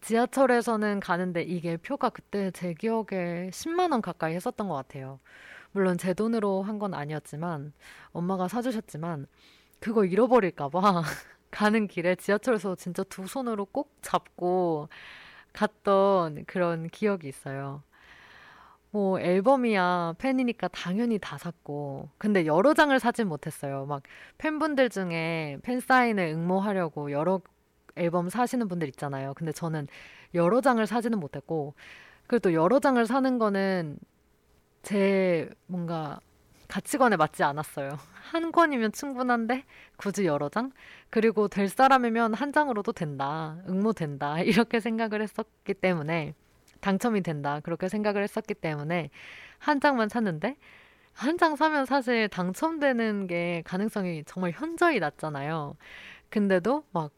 지하철에서는 0.05 1.00
가는데 1.00 1.41
이게 1.41 1.77
표가 1.77 2.09
그때 2.09 2.51
제 2.51 2.74
기억에 2.75 3.50
10만 3.51 3.91
원 3.91 4.01
가까이 4.03 4.35
했었던 4.35 4.67
것 4.67 4.75
같아요. 4.75 5.19
물론 5.71 5.97
제 5.97 6.13
돈으로 6.13 6.62
한 6.63 6.79
건 6.79 6.93
아니었지만 6.93 7.74
엄마가 8.12 8.47
사주셨지만 8.47 9.25
그거 9.79 10.05
잃어버릴까봐 10.05 11.01
가는 11.51 11.88
길에 11.88 12.15
지하철에서 12.15 12.75
진짜 12.75 13.03
두 13.03 13.25
손으로 13.27 13.65
꼭 13.65 13.97
잡고 14.03 14.89
갔던 15.53 16.45
그런 16.45 16.88
기억이 16.89 17.27
있어요. 17.27 17.83
뭐 18.91 19.19
앨범이야 19.19 20.15
팬이니까 20.19 20.69
당연히 20.69 21.19
다 21.19 21.38
샀고 21.38 22.09
근데 22.17 22.45
여러 22.45 22.74
장을 22.74 22.97
사진 23.00 23.27
못했어요. 23.27 23.85
막 23.85 24.03
팬분들 24.38 24.89
중에 24.89 25.57
팬 25.63 25.79
사인을 25.79 26.25
응모하려고 26.27 27.12
여러 27.12 27.41
앨범 27.96 28.30
사시는 28.30 28.68
분들 28.68 28.88
있잖아요. 28.90 29.34
근데 29.36 29.52
저는 29.52 29.88
여러 30.34 30.62
장을 30.62 30.86
사지는 30.86 31.20
못했고 31.20 31.74
그리고 32.28 32.40
또 32.50 32.54
여러 32.54 32.80
장을 32.80 33.04
사는 33.06 33.38
거는 33.40 33.98
제 34.84 35.50
뭔가 35.68 36.20
가치관에 36.68 37.16
맞지 37.16 37.44
않았어요. 37.44 37.98
한 38.32 38.52
권이면 38.52 38.92
충분한데 38.92 39.66
굳이 39.98 40.25
여러 40.25 40.50
장? 40.50 40.72
그리고 41.10 41.48
될 41.48 41.70
사람이면 41.70 42.34
한 42.34 42.52
장으로도 42.52 42.92
된다. 42.94 43.58
응모된다. 43.70 44.40
이렇게 44.44 44.80
생각을 44.80 45.22
했었기 45.22 45.74
때문에 45.75 46.34
당첨이 46.82 47.22
된다. 47.22 47.60
그렇게 47.62 47.88
생각을 47.90 48.24
했었기 48.24 48.54
때문에 48.56 49.10
한 49.60 49.80
장만 49.80 50.10
샀는데 50.10 50.58
한 51.14 51.38
장 51.38 51.56
사면 51.56 51.86
사실 51.86 52.28
당첨되는 52.30 53.28
게 53.28 53.64
가능성이 53.66 54.24
정말 54.25 54.52
현저히 54.52 55.00
낮잖아요. 55.00 55.75
근데도 56.30 56.84
막 56.92 57.12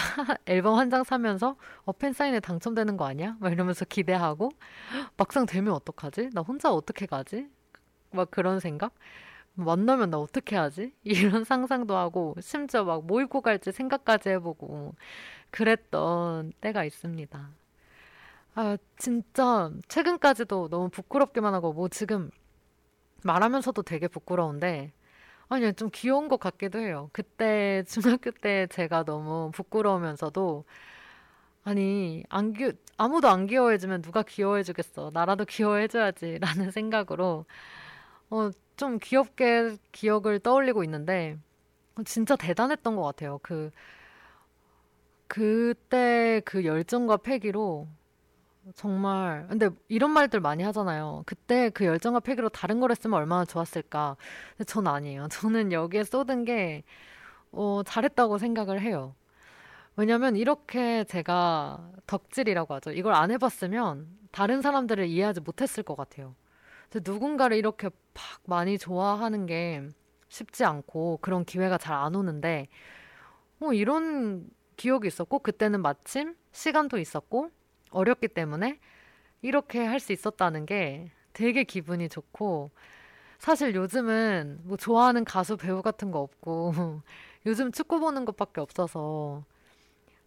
앨범 0.46 0.76
한 0.78 0.90
장 0.90 1.04
사면서 1.04 1.56
어, 1.84 1.92
팬사인회 1.92 2.40
당첨되는 2.40 2.96
거 2.96 3.06
아니야? 3.06 3.36
막 3.40 3.52
이러면서 3.52 3.84
기대하고 3.84 4.50
막상 5.16 5.46
되면 5.46 5.74
어떡하지? 5.74 6.30
나 6.34 6.42
혼자 6.42 6.72
어떻게 6.72 7.06
가지? 7.06 7.48
막 8.12 8.30
그런 8.30 8.60
생각? 8.60 8.94
만나면 9.54 10.10
나 10.10 10.18
어떻게 10.18 10.56
하지? 10.56 10.94
이런 11.04 11.44
상상도 11.44 11.96
하고 11.96 12.36
심지어 12.40 12.84
막 12.84 13.02
뭐 13.04 13.20
입고 13.22 13.42
갈지 13.42 13.72
생각까지 13.72 14.30
해보고 14.30 14.94
그랬던 15.52 16.52
때가 16.60 16.84
있습니다. 16.84 17.50
아, 18.54 18.76
진짜 18.98 19.70
최근까지도 19.88 20.68
너무 20.68 20.88
부끄럽기만 20.90 21.54
하고 21.54 21.72
뭐 21.72 21.88
지금 21.88 22.30
말하면서도 23.24 23.82
되게 23.82 24.08
부끄러운데 24.08 24.92
아니 25.50 25.72
좀 25.74 25.90
귀여운 25.92 26.28
것 26.28 26.38
같기도 26.38 26.78
해요. 26.78 27.10
그때 27.12 27.82
중학교 27.88 28.30
때 28.30 28.68
제가 28.68 29.04
너무 29.04 29.50
부끄러우면서도 29.52 30.64
아니 31.64 32.22
안 32.28 32.52
귀, 32.52 32.72
아무도 32.96 33.28
안 33.28 33.46
귀여워해주면 33.46 34.02
누가 34.02 34.22
귀여워해주겠어. 34.22 35.10
나라도 35.12 35.44
귀여워해줘야지 35.44 36.38
라는 36.40 36.70
생각으로 36.72 37.46
어, 38.30 38.50
좀 38.76 38.98
귀엽게 39.02 39.76
기억을 39.92 40.38
떠올리고 40.40 40.84
있는데 40.84 41.36
진짜 42.04 42.36
대단했던 42.36 42.96
것 42.96 43.02
같아요. 43.02 43.38
그 43.42 43.70
그때 45.26 46.42
그 46.44 46.64
열정과 46.64 47.18
패기로 47.18 47.88
정말 48.74 49.46
근데 49.48 49.70
이런 49.88 50.10
말들 50.12 50.40
많이 50.40 50.62
하잖아요. 50.62 51.22
그때 51.26 51.70
그 51.70 51.84
열정과 51.84 52.20
패기로 52.20 52.48
다른 52.50 52.80
걸 52.80 52.90
했으면 52.90 53.18
얼마나 53.18 53.44
좋았을까. 53.44 54.16
근데 54.56 54.64
전 54.64 54.86
아니에요. 54.86 55.28
저는 55.32 55.72
여기에 55.72 56.04
쏟은 56.04 56.44
게 56.44 56.84
어, 57.52 57.82
잘했다고 57.84 58.38
생각을 58.38 58.80
해요. 58.82 59.14
왜냐면 59.96 60.36
이렇게 60.36 61.04
제가 61.04 61.90
덕질이라고 62.06 62.74
하죠. 62.74 62.92
이걸 62.92 63.14
안 63.14 63.30
해봤으면 63.30 64.08
다른 64.32 64.62
사람들을 64.62 65.06
이해하지 65.06 65.40
못했을 65.40 65.82
것 65.82 65.96
같아요. 65.96 66.34
누군가를 66.94 67.56
이렇게 67.56 67.88
막 67.88 68.24
많이 68.46 68.78
좋아하는 68.78 69.46
게 69.46 69.88
쉽지 70.28 70.64
않고 70.64 71.18
그런 71.22 71.44
기회가 71.44 71.78
잘 71.78 71.96
안 71.96 72.14
오는데 72.14 72.68
어, 73.60 73.72
이런 73.72 74.48
기억이 74.76 75.08
있었고 75.08 75.40
그때는 75.40 75.82
마침 75.82 76.34
시간도 76.52 76.98
있었고 76.98 77.50
어렵기 77.90 78.28
때문에 78.28 78.78
이렇게 79.42 79.84
할 79.84 80.00
수 80.00 80.12
있었다는 80.12 80.66
게 80.66 81.10
되게 81.32 81.64
기분이 81.64 82.08
좋고 82.08 82.70
사실 83.38 83.74
요즘은 83.74 84.60
뭐 84.64 84.76
좋아하는 84.76 85.24
가수 85.24 85.56
배우 85.56 85.82
같은 85.82 86.10
거 86.10 86.20
없고 86.20 87.02
요즘 87.46 87.72
축구 87.72 88.00
보는 88.00 88.24
것밖에 88.26 88.60
없어서 88.60 89.44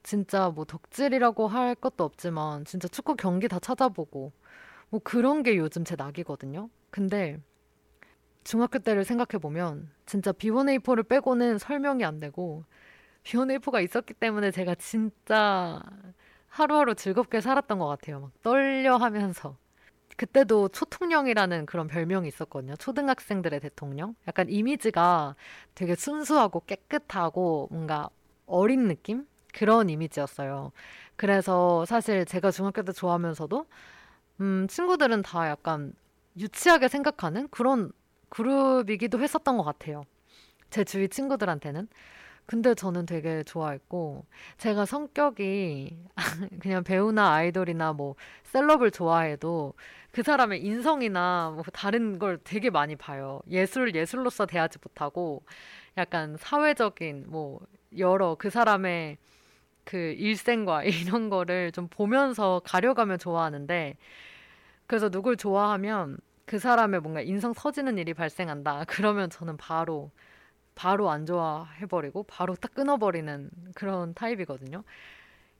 진짜 0.03 0.49
뭐 0.49 0.65
덕질이라고 0.65 1.47
할 1.47 1.75
것도 1.75 2.03
없지만 2.03 2.65
진짜 2.65 2.87
축구 2.87 3.15
경기 3.15 3.47
다 3.47 3.59
찾아보고 3.59 4.33
뭐 4.89 5.01
그런 5.03 5.43
게 5.43 5.57
요즘 5.57 5.85
제 5.85 5.95
낙이거든요. 5.95 6.69
근데 6.91 7.39
중학교 8.43 8.79
때를 8.79 9.05
생각해 9.05 9.39
보면 9.41 9.89
진짜 10.05 10.31
B1A4를 10.31 11.07
빼고는 11.07 11.57
설명이 11.57 12.03
안 12.03 12.19
되고 12.19 12.63
B1A4가 13.23 13.83
있었기 13.83 14.13
때문에 14.15 14.51
제가 14.51 14.75
진짜 14.75 15.81
하루하루 16.53 16.93
즐겁게 16.93 17.41
살았던 17.41 17.79
것 17.79 17.87
같아요. 17.87 18.19
막 18.19 18.31
떨려 18.43 18.97
하면서. 18.97 19.57
그때도 20.15 20.69
초통령이라는 20.69 21.65
그런 21.65 21.87
별명이 21.87 22.27
있었거든요. 22.27 22.75
초등학생들의 22.75 23.59
대통령. 23.59 24.15
약간 24.27 24.47
이미지가 24.47 25.35
되게 25.73 25.95
순수하고 25.95 26.61
깨끗하고 26.67 27.69
뭔가 27.71 28.09
어린 28.45 28.87
느낌? 28.87 29.25
그런 29.51 29.89
이미지였어요. 29.89 30.71
그래서 31.15 31.85
사실 31.85 32.23
제가 32.25 32.51
중학교 32.51 32.83
때 32.83 32.91
좋아하면서도, 32.91 33.65
음, 34.41 34.67
친구들은 34.69 35.23
다 35.23 35.49
약간 35.49 35.93
유치하게 36.37 36.87
생각하는 36.87 37.47
그런 37.49 37.91
그룹이기도 38.29 39.19
했었던 39.19 39.57
것 39.57 39.63
같아요. 39.63 40.03
제 40.69 40.83
주위 40.83 41.09
친구들한테는. 41.09 41.87
근데 42.45 42.75
저는 42.75 43.05
되게 43.05 43.43
좋아했고 43.43 44.25
제가 44.57 44.85
성격이 44.85 45.97
그냥 46.61 46.83
배우나 46.83 47.33
아이돌이나 47.33 47.93
뭐 47.93 48.15
셀럽을 48.43 48.91
좋아해도 48.91 49.73
그 50.11 50.23
사람의 50.23 50.63
인성이나 50.63 51.51
뭐 51.55 51.63
다른 51.73 52.19
걸 52.19 52.37
되게 52.43 52.69
많이 52.69 52.95
봐요. 52.95 53.41
예술 53.49 53.95
예술로서 53.95 54.45
대하지 54.45 54.77
못하고 54.83 55.43
약간 55.97 56.35
사회적인 56.37 57.25
뭐 57.27 57.59
여러 57.97 58.35
그 58.35 58.49
사람의 58.49 59.17
그 59.85 59.97
일생과 59.97 60.83
이런 60.85 61.29
거를 61.29 61.71
좀 61.71 61.87
보면서 61.87 62.61
가려가면 62.65 63.19
좋아하는데 63.19 63.97
그래서 64.87 65.09
누굴 65.09 65.37
좋아하면 65.37 66.17
그 66.45 66.59
사람의 66.59 67.01
뭔가 67.01 67.21
인성 67.21 67.53
서지는 67.53 67.97
일이 67.97 68.13
발생한다. 68.13 68.85
그러면 68.87 69.29
저는 69.29 69.57
바로 69.57 70.11
바로 70.75 71.09
안 71.09 71.25
좋아해버리고 71.25 72.23
바로 72.23 72.55
딱 72.55 72.73
끊어버리는 72.73 73.49
그런 73.75 74.13
타입이거든요. 74.13 74.83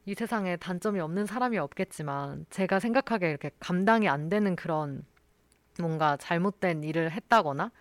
이 0.06 0.16
세상에 0.16 0.58
단점이 0.58 1.00
없는 1.00 1.26
사람이 1.26 1.58
없겠지만 1.58 2.46
제가 2.50 2.80
생각하기에 2.80 3.30
이렇게 3.30 3.52
감당이 3.60 4.10
안 4.10 4.30
되는 4.30 4.56
그런 4.56 5.06
뭔가 5.80 6.18
잘못된 6.18 6.84
일을 6.84 7.12
했다거나 7.12 7.72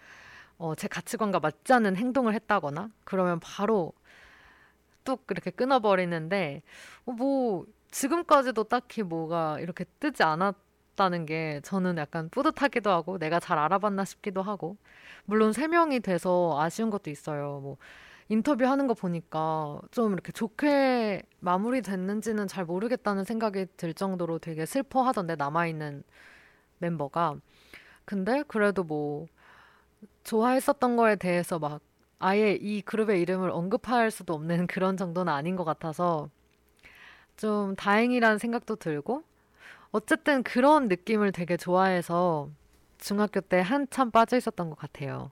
어, 0.58 0.74
제 0.76 0.86
가치관과 0.86 1.40
맞지 1.40 1.72
않는 1.72 1.96
행동을 1.96 2.34
했다거나 2.34 2.90
그러면 3.04 3.40
바로 3.40 3.92
뚝 5.04 5.26
이렇게 5.30 5.50
끊어버리는데 5.50 6.62
어, 7.06 7.12
뭐 7.12 7.66
지금까지도 7.90 8.64
딱히 8.64 9.02
뭐가 9.02 9.58
이렇게 9.60 9.84
뜨지 9.98 10.22
않았 10.22 10.54
다는 11.02 11.26
게 11.26 11.60
저는 11.64 11.98
약간 11.98 12.28
뿌듯하기도 12.30 12.88
하고 12.88 13.18
내가 13.18 13.40
잘 13.40 13.58
알아봤나 13.58 14.04
싶기도 14.04 14.40
하고 14.40 14.76
물론 15.24 15.52
세 15.52 15.66
명이 15.66 16.00
돼서 16.00 16.56
아쉬운 16.60 16.90
것도 16.90 17.10
있어요. 17.10 17.58
뭐 17.60 17.76
인터뷰 18.28 18.64
하는 18.66 18.86
거 18.86 18.94
보니까 18.94 19.80
좀 19.90 20.12
이렇게 20.12 20.30
좋게 20.30 21.22
마무리됐는지는 21.40 22.46
잘 22.46 22.64
모르겠다는 22.64 23.24
생각이 23.24 23.66
들 23.76 23.94
정도로 23.94 24.38
되게 24.38 24.64
슬퍼하던데 24.64 25.34
남아있는 25.36 26.04
멤버가. 26.78 27.36
근데 28.04 28.44
그래도 28.46 28.84
뭐 28.84 29.26
좋아했었던 30.24 30.96
거에 30.96 31.16
대해서 31.16 31.58
막 31.58 31.80
아예 32.20 32.52
이 32.52 32.80
그룹의 32.82 33.20
이름을 33.22 33.50
언급할 33.50 34.12
수도 34.12 34.34
없는 34.34 34.66
그런 34.68 34.96
정도는 34.96 35.32
아닌 35.32 35.56
것 35.56 35.64
같아서 35.64 36.30
좀 37.36 37.74
다행이라는 37.74 38.38
생각도 38.38 38.76
들고 38.76 39.24
어쨌든 39.92 40.42
그런 40.42 40.88
느낌을 40.88 41.32
되게 41.32 41.56
좋아해서 41.56 42.48
중학교 42.98 43.40
때 43.40 43.60
한참 43.60 44.10
빠져 44.10 44.36
있었던 44.36 44.70
것 44.70 44.78
같아요. 44.78 45.30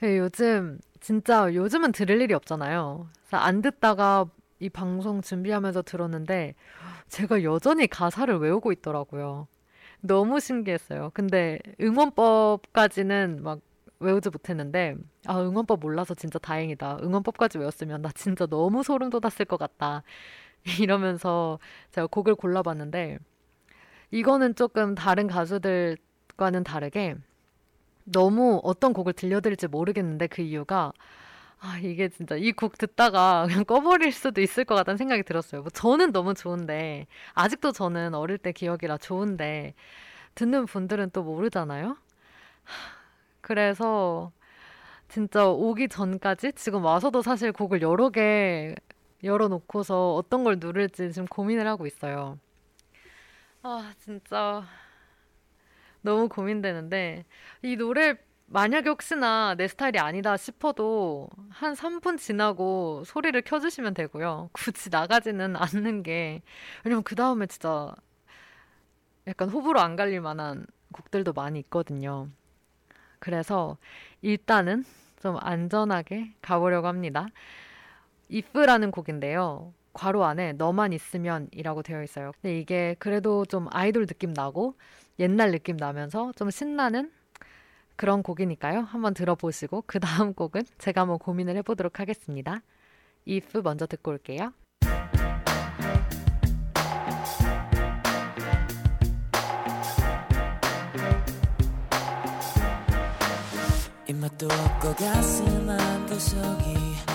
네, 0.00 0.18
요즘 0.18 0.78
진짜 1.00 1.52
요즘은 1.54 1.92
들을 1.92 2.20
일이 2.20 2.34
없잖아요. 2.34 3.08
안 3.30 3.62
듣다가 3.62 4.26
이 4.58 4.68
방송 4.68 5.22
준비하면서 5.22 5.82
들었는데 5.82 6.54
제가 7.08 7.42
여전히 7.44 7.86
가사를 7.86 8.36
외우고 8.38 8.72
있더라고요. 8.72 9.48
너무 10.00 10.40
신기했어요. 10.40 11.10
근데 11.14 11.58
응원법까지는 11.80 13.42
막 13.42 13.60
외우지 14.00 14.30
못했는데 14.30 14.96
아 15.26 15.40
응원법 15.40 15.80
몰라서 15.80 16.14
진짜 16.14 16.38
다행이다. 16.38 16.98
응원법까지 17.02 17.58
외웠으면 17.58 18.02
나 18.02 18.10
진짜 18.14 18.46
너무 18.46 18.82
소름 18.82 19.10
돋았을 19.10 19.46
것 19.46 19.56
같다. 19.56 20.02
이러면서 20.80 21.58
제가 21.92 22.06
곡을 22.08 22.34
골라봤는데 22.34 23.18
이거는 24.12 24.54
조금 24.54 24.94
다른 24.94 25.26
가수들 25.26 25.96
과는 26.36 26.64
다르게 26.64 27.16
너무 28.04 28.60
어떤 28.64 28.92
곡을 28.92 29.12
들려드릴지 29.14 29.68
모르겠는데 29.68 30.26
그 30.28 30.42
이유가 30.42 30.92
아, 31.60 31.78
이게 31.82 32.08
진짜 32.10 32.36
이 32.36 32.52
곡 32.52 32.78
듣다가 32.78 33.46
그냥 33.48 33.64
꺼버릴 33.64 34.12
수도 34.12 34.40
있을 34.42 34.64
것 34.64 34.74
같다는 34.76 34.98
생각이 34.98 35.22
들었어요. 35.24 35.62
뭐 35.62 35.70
저는 35.70 36.12
너무 36.12 36.34
좋은데, 36.34 37.06
아직도 37.34 37.72
저는 37.72 38.14
어릴 38.14 38.38
때 38.38 38.52
기억이라 38.52 38.98
좋은데, 38.98 39.74
듣는 40.36 40.66
분들은 40.66 41.10
또 41.12 41.22
모르잖아요? 41.24 41.96
그래서 43.40 44.32
진짜 45.08 45.48
오기 45.48 45.88
전까지 45.88 46.52
지금 46.54 46.84
와서도 46.84 47.22
사실 47.22 47.52
곡을 47.52 47.82
여러 47.82 48.10
개 48.10 48.74
열어놓고서 49.24 50.14
어떤 50.16 50.44
걸 50.44 50.58
누를지 50.60 51.12
지금 51.12 51.26
고민을 51.28 51.66
하고 51.68 51.86
있어요. 51.86 52.38
아, 53.62 53.92
진짜 53.98 54.64
너무 56.00 56.28
고민되는데, 56.28 57.24
이 57.62 57.76
노래 57.76 58.16
만약에 58.46 58.88
혹시나 58.90 59.54
내 59.54 59.68
스타일이 59.68 59.98
아니다 59.98 60.36
싶어도 60.36 61.28
한 61.50 61.74
3분 61.74 62.18
지나고 62.18 63.02
소리를 63.06 63.40
켜주시면 63.42 63.94
되고요. 63.94 64.50
굳이 64.52 64.90
나가지는 64.90 65.56
않는 65.56 66.02
게, 66.02 66.42
왜냐면 66.84 67.02
그 67.04 67.14
다음에 67.14 67.46
진짜 67.46 67.94
약간 69.26 69.48
호불호 69.48 69.80
안 69.80 69.96
갈릴 69.96 70.20
만한 70.20 70.66
곡들도 70.92 71.32
많이 71.32 71.60
있거든요. 71.60 72.28
그래서 73.18 73.78
일단은 74.22 74.84
좀 75.22 75.36
안전하게 75.40 76.34
가보려고 76.42 76.88
합니다. 76.88 77.28
if라는 78.32 78.90
곡인데요. 78.90 79.72
괄호 79.92 80.24
안에 80.24 80.54
너만 80.54 80.92
있으면이라고 80.92 81.82
되어 81.82 82.02
있어요. 82.02 82.32
근데 82.40 82.58
이게 82.58 82.96
그래도 82.98 83.44
좀 83.44 83.68
아이돌 83.70 84.06
느낌 84.06 84.32
나고 84.32 84.74
옛날 85.18 85.50
느낌 85.50 85.76
나면서 85.76 86.32
좀 86.36 86.50
신나는 86.50 87.10
그런 87.96 88.22
곡이니까요. 88.22 88.80
한번 88.80 89.14
들어보시고 89.14 89.84
그 89.86 90.00
다음 90.00 90.34
곡은 90.34 90.62
제가 90.78 91.02
한번 91.02 91.18
고민을 91.18 91.56
해보도록 91.56 92.00
하겠습니다. 92.00 92.62
if 93.28 93.60
먼저 93.62 93.86
듣고 93.86 94.10
올게요. 94.12 94.52
입맛도 104.08 104.46
없고 104.46 104.94
가슴 104.94 105.70
한 105.70 106.06
구석이 106.06 107.11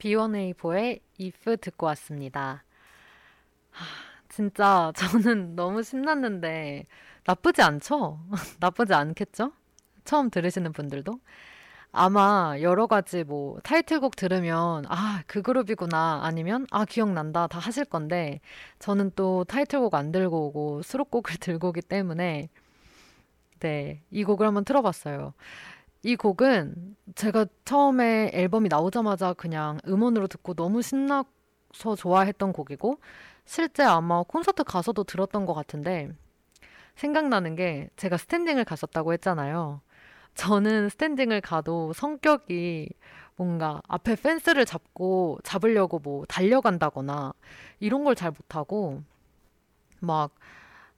B1A4의 0.00 1.00
if 1.20 1.56
듣고 1.58 1.86
왔습니다. 1.86 2.64
하, 3.70 3.84
진짜 4.28 4.92
저는 4.96 5.54
너무 5.56 5.82
신났는데 5.82 6.86
나쁘지 7.24 7.62
않죠? 7.62 8.20
나쁘지 8.58 8.94
않겠죠? 8.94 9.52
처음 10.04 10.30
들으시는 10.30 10.72
분들도? 10.72 11.20
아마 11.92 12.56
여러 12.60 12.86
가지 12.86 13.24
뭐 13.24 13.58
타이틀곡 13.62 14.16
들으면 14.16 14.84
아, 14.88 15.22
그 15.26 15.42
그룹이구나 15.42 16.20
아니면 16.22 16.66
아, 16.70 16.84
기억난다 16.84 17.48
다 17.48 17.58
하실 17.58 17.84
건데 17.84 18.40
저는 18.78 19.12
또 19.16 19.44
타이틀곡 19.44 19.94
안 19.94 20.12
들고 20.12 20.46
오고 20.46 20.82
수록곡을 20.82 21.36
들고 21.40 21.68
오기 21.68 21.82
때문에 21.82 22.48
네, 23.60 24.02
이 24.10 24.24
곡을 24.24 24.46
한번 24.46 24.64
틀어봤어요. 24.64 25.34
이 26.02 26.16
곡은 26.16 26.96
제가 27.14 27.46
처음에 27.64 28.30
앨범이 28.32 28.68
나오자마자 28.68 29.34
그냥 29.34 29.78
음원으로 29.86 30.28
듣고 30.28 30.54
너무 30.54 30.80
신나서 30.82 31.96
좋아했던 31.98 32.52
곡이고 32.52 32.98
실제 33.44 33.82
아마 33.82 34.22
콘서트 34.22 34.64
가서도 34.64 35.04
들었던 35.04 35.44
것 35.46 35.54
같은데 35.54 36.10
생각나는 36.96 37.56
게 37.56 37.90
제가 37.96 38.16
스탠딩을 38.16 38.64
갔었다고 38.64 39.12
했잖아요. 39.14 39.80
저는 40.34 40.88
스탠딩을 40.90 41.40
가도 41.42 41.92
성격이 41.92 42.88
뭔가 43.36 43.82
앞에 43.88 44.16
펜스를 44.16 44.64
잡고 44.66 45.40
잡으려고 45.44 45.98
뭐 45.98 46.24
달려간다거나 46.26 47.32
이런 47.80 48.04
걸 48.04 48.14
잘 48.14 48.30
못하고 48.30 49.02
막 50.00 50.32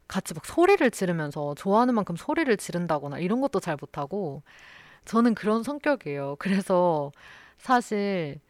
같이 0.09 0.35
막 0.35 0.45
소리를 0.47 0.89
지르면서 0.91 1.55
좋아하는 1.55 1.95
만큼 1.95 2.17
소리를 2.17 2.55
지른다거나 2.57 3.19
이런 3.19 3.41
것도 3.41 3.61
잘 3.61 3.77
못하고 3.81 4.43
저는 5.05 5.35
그런 5.35 5.63
성격이에요. 5.63 6.37
그래서 6.39 7.13
사실 7.59 8.41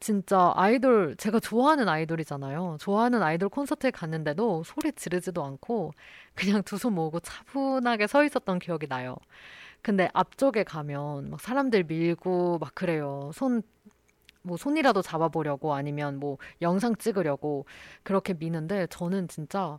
진짜 0.00 0.52
아이돌, 0.56 1.16
제가 1.18 1.40
좋아하는 1.40 1.88
아이돌이잖아요. 1.88 2.78
좋아하는 2.80 3.22
아이돌 3.22 3.48
콘서트에 3.50 3.90
갔는데도 3.92 4.64
소리 4.64 4.92
지르지도 4.92 5.44
않고 5.44 5.92
그냥 6.34 6.62
두 6.64 6.76
손 6.78 6.94
모으고 6.94 7.20
차분하게 7.20 8.06
서 8.06 8.24
있었던 8.24 8.58
기억이 8.60 8.88
나요. 8.88 9.16
근데 9.82 10.10
앞쪽에 10.14 10.64
가면 10.64 11.30
막 11.30 11.40
사람들 11.40 11.84
밀고 11.84 12.58
막 12.60 12.74
그래요. 12.74 13.30
손, 13.34 13.62
뭐 14.42 14.56
손이라도 14.56 15.02
잡아보려고 15.02 15.74
아니면 15.74 16.18
뭐 16.20 16.38
영상 16.62 16.96
찍으려고 16.96 17.66
그렇게 18.04 18.34
미는데 18.34 18.86
저는 18.88 19.28
진짜 19.28 19.78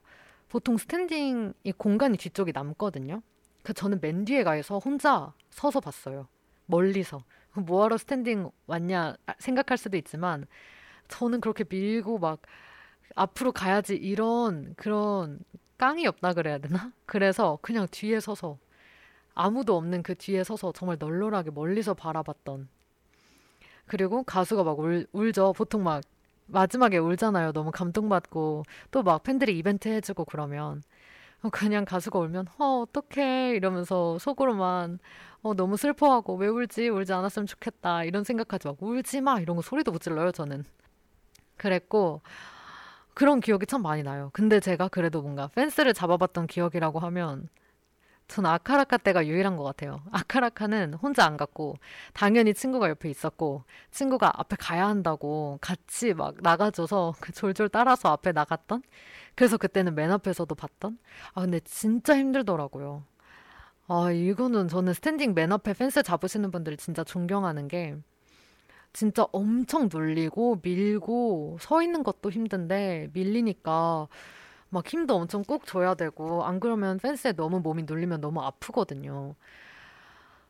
보통 0.50 0.78
standing 0.78 1.54
이 1.64 1.72
공간이 1.74 2.18
뒤쪽이 2.18 2.52
남거든요. 2.54 3.22
그 3.68 3.74
저는 3.74 4.00
맨 4.00 4.24
뒤에 4.24 4.46
가서 4.46 4.80
혼자 4.80 5.34
서서 5.50 5.82
봤어요. 5.82 6.30
멀리서. 6.68 7.26
뭐하러 7.52 7.98
standing 7.98 8.50
왔냐 8.66 9.18
생각할 9.40 9.78
수도 9.78 9.98
있지만 9.98 10.48
저는 11.10 11.42
그렇게 11.42 11.66
밀고 11.68 12.18
막 12.18 12.40
앞으로 13.16 13.52
가야지 13.52 13.96
이런 13.98 14.74
그런 14.78 15.40
깡이 15.78 16.08
없다 16.08 16.34
그래야 16.34 16.60
되나? 16.60 16.94
그래서 17.06 17.60
그냥 17.62 17.88
뒤에 17.92 18.22
서서 18.22 18.58
아무도 19.34 19.76
없는 19.76 20.02
그 20.02 20.16
뒤에 20.16 20.46
서서 20.46 20.72
정말 20.72 20.96
널널하게 20.98 21.52
멀리서 21.52 21.94
바라봤던 21.94 22.70
그리고 23.86 24.24
가수가 24.24 24.64
막 24.64 24.80
울, 24.80 25.08
울죠. 25.12 25.52
보통 25.52 25.84
막 25.84 26.04
마지막에 26.46 27.00
울잖아요. 27.00 27.52
너무 27.52 27.72
감동받고 27.72 28.64
또 28.92 29.04
막 29.04 29.24
팬들이 29.24 29.58
이벤트 29.58 29.90
해주고 29.90 30.24
그러면 30.24 30.84
그냥 31.52 31.86
가수가 31.86 32.20
울면 32.20 32.48
어 32.58 32.84
어떡해 32.88 33.56
이러면서 33.56 34.18
속으로만 34.20 35.00
어 35.44 35.54
너무 35.54 35.78
슬퍼하고 35.78 36.36
왜 36.36 36.48
울지? 36.48 36.90
울지 36.90 37.14
않았으면 37.14 37.46
좋겠다 37.48 38.04
이런 38.04 38.24
생각하지 38.24 38.68
막 38.68 38.78
울지 38.82 39.22
마 39.22 39.40
이런 39.40 39.56
거 39.56 39.62
소리도 39.62 39.92
못 39.92 40.00
질러요 40.02 40.32
저는. 40.32 40.66
그랬고 41.58 42.22
그런 43.14 43.40
기억이 43.40 43.66
참 43.66 43.82
많이 43.82 44.04
나요. 44.04 44.30
근데 44.34 44.60
제가 44.60 44.90
그래도 44.90 45.22
뭔가 45.22 45.48
펜스를 45.56 45.94
잡아봤던 45.94 46.48
기억이라고 46.48 47.00
하면 47.00 47.50
전 48.28 48.46
아카라카 48.46 48.98
때가 48.98 49.26
유일한 49.26 49.56
것 49.56 49.64
같아요. 49.64 50.02
아카라카는 50.12 50.96
혼자 50.96 51.26
안 51.26 51.38
갔고, 51.38 51.78
당연히 52.14 52.54
친구가 52.54 52.90
옆에 52.90 53.10
있었고, 53.10 53.64
친구가 53.92 54.34
앞에 54.40 54.58
가야 54.60 54.88
한다고 54.88 55.58
같이 55.62 56.14
막 56.14 56.36
나가줘서 56.42 57.16
그 57.22 57.32
졸졸 57.32 57.70
따라서 57.70 58.10
앞에 58.10 58.34
나갔던? 58.34 58.84
그래서 59.36 59.58
그때는 59.58 59.96
맨 59.96 60.12
앞에서도 60.12 60.54
봤던? 60.54 60.98
아, 61.36 61.42
근데 61.42 61.60
진짜 61.62 62.18
힘들더라고요. 62.18 63.04
아, 63.88 64.12
이거는 64.12 64.68
저는 64.68 64.94
스탠딩 64.94 65.34
맨 65.34 65.52
앞에 65.54 65.74
펜스 65.74 66.04
잡으시는 66.04 66.52
분들 66.52 66.76
진짜 66.78 67.06
존경하는 67.06 67.70
게, 67.70 67.96
진짜 68.92 69.26
엄청 69.32 69.90
눌리고 69.94 70.60
밀고 70.64 71.58
서 71.62 71.82
있는 71.82 72.04
것도 72.04 72.32
힘든데 72.32 73.12
밀리니까 73.14 74.08
막 74.70 74.88
힘도 74.88 75.16
엄청 75.16 75.44
꾹 75.44 75.66
줘야 75.66 75.94
되고 75.96 76.44
안 76.46 76.60
그러면 76.60 77.00
펜스에 77.00 77.34
너무 77.34 77.60
몸이 77.60 77.84
눌리면 77.84 78.22
너무 78.22 78.42
아프거든요. 78.42 79.36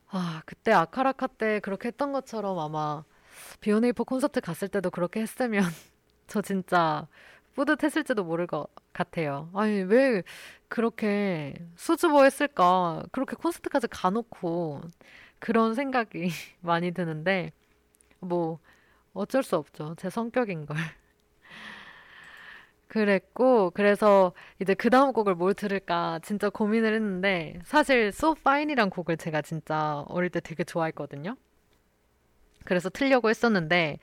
아 0.10 0.42
그때 0.46 0.72
아카라카 0.72 1.28
때 1.28 1.60
그렇게 1.60 1.90
했던 1.90 2.12
것처럼 2.14 2.58
아마 2.60 3.04
비오네이퍼 3.62 4.04
콘서트 4.06 4.42
갔을 4.42 4.68
때도 4.70 4.90
그렇게 4.90 5.22
했으면 5.22 5.64
저 6.28 6.42
진짜 6.42 7.08
뿌듯했을지도 7.56 8.24
모를 8.24 8.48
것 8.48 8.68
같아요. 8.94 9.50
아니 9.54 9.82
왜 9.82 10.24
그렇게 10.70 11.56
수줍어 11.76 12.24
했을까? 12.24 13.04
그렇게 13.12 13.36
콘서트까지 13.36 13.88
가놓고 13.88 14.82
그런 15.40 15.74
생각이 15.76 16.30
많이 16.62 16.92
드는데 16.92 17.52
뭐 18.20 18.60
어쩔 19.14 19.44
수 19.44 19.58
없죠. 19.58 19.96
제 19.98 20.10
성격인 20.10 20.66
걸. 20.68 20.78
그랬고 22.88 23.72
그래서 23.72 24.34
이제 24.62 24.74
그 24.74 24.90
다음 24.90 25.12
곡을 25.14 25.36
뭘 25.36 25.54
들을까 25.54 26.20
진짜 26.24 26.50
고민을 26.50 26.94
했는데 26.94 27.60
사실 27.66 28.08
So 28.08 28.36
Fine이란 28.40 28.90
곡을 28.90 29.18
제가 29.18 29.42
진짜 29.42 30.04
어릴 30.08 30.30
때 30.30 30.40
되게 30.40 30.64
좋아했거든요. 30.64 31.36
그래서 32.64 32.90
틀려고 32.90 33.30
했었는데 33.30 34.00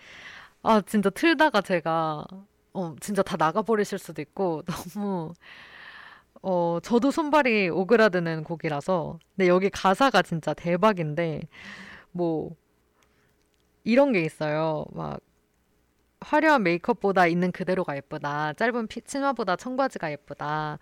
아 0.63 0.83
진짜 0.83 1.11
틀다가 1.11 1.63
제가 1.63 2.27
어 2.75 2.97
진짜 3.01 3.23
다 3.23 3.37
나가버리실 3.39 3.99
수도 3.99 4.23
있고 4.23 4.63
너무 4.97 5.33
어 6.43 6.79
저도 6.83 7.11
손발이 7.11 7.71
오그라드는 7.71 8.45
곡이라서 8.45 9.19
근데 9.37 9.49
여기 9.49 9.71
가사가 9.71 10.23
진짜 10.23 10.55
대박인데 10.55 11.43
뭐 12.13 12.55
이런 13.85 14.13
게 14.13 14.23
있어요. 14.23 14.87
막 14.93 15.21
화려한 16.25 16.63
메이크업보다 16.65 17.27
있는 17.27 17.53
그대로가 17.53 17.97
예쁘다. 17.97 18.55
짧은 18.55 18.87
피, 18.89 19.01
치마보다 19.03 19.57
청바지가 19.57 20.11
예쁘다. 20.13 20.79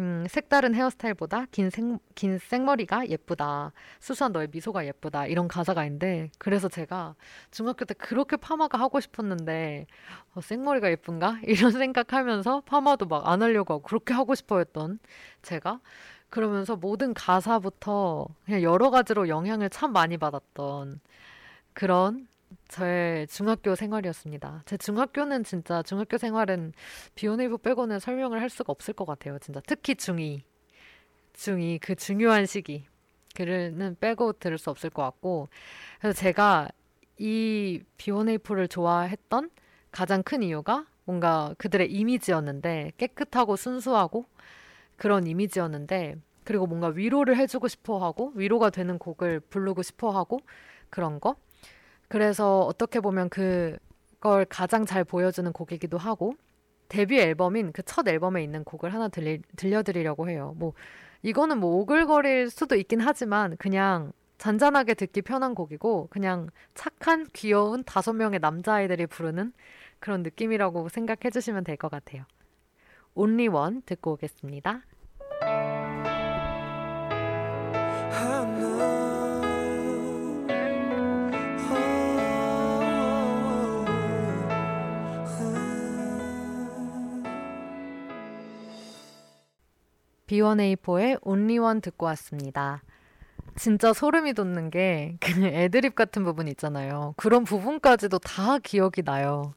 음, 0.00 0.26
색다른 0.28 0.74
헤어스타일보다 0.74 1.46
긴, 1.52 1.70
생, 1.70 1.98
긴 2.16 2.38
생머리가 2.38 3.08
예쁘다. 3.08 3.72
수수한 4.00 4.32
너의 4.32 4.48
미소가 4.50 4.86
예쁘다. 4.86 5.26
이런 5.26 5.46
가사가 5.48 5.84
있는데, 5.84 6.30
그래서 6.38 6.68
제가 6.68 7.14
중학교 7.52 7.84
때 7.84 7.94
그렇게 7.94 8.36
파마가 8.36 8.78
하고 8.78 8.98
싶었는데, 9.00 9.86
어, 10.34 10.40
생머리가 10.40 10.90
예쁜가? 10.90 11.40
이런 11.46 11.70
생각하면서 11.72 12.62
파마도 12.66 13.06
막 13.06 13.26
안 13.28 13.42
하려고 13.42 13.74
하고, 13.74 13.82
그렇게 13.84 14.14
하고 14.14 14.34
싶어 14.34 14.58
했던 14.58 14.98
제가, 15.42 15.80
그러면서 16.30 16.74
모든 16.76 17.14
가사부터 17.14 18.26
그냥 18.44 18.62
여러 18.62 18.90
가지로 18.90 19.28
영향을 19.28 19.70
참 19.70 19.92
많이 19.92 20.18
받았던 20.18 21.00
그런 21.72 22.26
저의 22.68 23.26
중학교 23.26 23.74
생활이었습니다. 23.74 24.62
제 24.66 24.76
중학교는 24.76 25.44
진짜 25.44 25.82
중학교 25.82 26.18
생활은 26.18 26.72
비오네이브 27.14 27.58
빼고는 27.58 27.98
설명을 27.98 28.40
할 28.40 28.50
수가 28.50 28.72
없을 28.72 28.94
것 28.94 29.04
같아요. 29.04 29.38
진짜 29.38 29.60
특히 29.66 29.94
중2, 29.94 30.40
중2 31.34 31.80
그 31.80 31.94
중요한 31.94 32.46
시기 32.46 32.86
그는 33.34 33.96
빼고 34.00 34.34
들을 34.34 34.58
수 34.58 34.70
없을 34.70 34.90
것 34.90 35.02
같고 35.02 35.48
그래서 36.00 36.18
제가 36.18 36.68
이 37.18 37.82
비오네이프를 37.96 38.68
좋아했던 38.68 39.50
가장 39.90 40.22
큰 40.22 40.42
이유가 40.42 40.86
뭔가 41.04 41.54
그들의 41.58 41.92
이미지였는데 41.92 42.92
깨끗하고 42.96 43.56
순수하고 43.56 44.26
그런 44.96 45.26
이미지였는데 45.26 46.16
그리고 46.44 46.66
뭔가 46.66 46.88
위로를 46.88 47.36
해주고 47.36 47.68
싶어 47.68 47.98
하고 47.98 48.32
위로가 48.34 48.70
되는 48.70 48.98
곡을 48.98 49.40
부르고 49.40 49.82
싶어 49.82 50.10
하고 50.10 50.40
그런 50.90 51.20
거 51.20 51.36
그래서 52.08 52.60
어떻게 52.60 53.00
보면 53.00 53.28
그걸 53.30 54.44
가장 54.46 54.84
잘 54.86 55.04
보여주는 55.04 55.50
곡이기도 55.52 55.98
하고 55.98 56.34
데뷔 56.88 57.18
앨범인 57.20 57.72
그 57.72 57.82
첫 57.82 58.06
앨범에 58.08 58.42
있는 58.42 58.64
곡을 58.64 58.92
하나 58.94 59.08
들리, 59.08 59.40
들려드리려고 59.56 60.28
해요. 60.28 60.54
뭐 60.58 60.74
이거는 61.22 61.58
뭐 61.58 61.76
오글거릴 61.80 62.50
수도 62.50 62.76
있긴 62.76 63.00
하지만 63.00 63.56
그냥 63.56 64.12
잔잔하게 64.38 64.94
듣기 64.94 65.22
편한 65.22 65.54
곡이고 65.54 66.08
그냥 66.10 66.48
착한 66.74 67.26
귀여운 67.32 67.82
다섯 67.84 68.12
명의 68.12 68.40
남자아이들이 68.40 69.06
부르는 69.06 69.52
그런 70.00 70.22
느낌이라고 70.22 70.88
생각해 70.90 71.30
주시면 71.32 71.64
될 71.64 71.76
것 71.76 71.90
같아요. 71.90 72.24
Only 73.14 73.48
One 73.48 73.80
듣고 73.86 74.12
오겠습니다. 74.12 74.82
B1A4의 90.38 91.18
Only 91.22 91.58
One 91.58 91.80
듣고 91.80 92.06
왔습니다. 92.06 92.82
진짜 93.56 93.92
소름이 93.92 94.34
돋는 94.34 94.70
게 94.70 95.16
그 95.20 95.44
애드립 95.44 95.94
같은 95.94 96.24
부분 96.24 96.48
있잖아요. 96.48 97.14
그런 97.16 97.44
부분까지도 97.44 98.18
다 98.18 98.58
기억이 98.58 99.02
나요. 99.02 99.54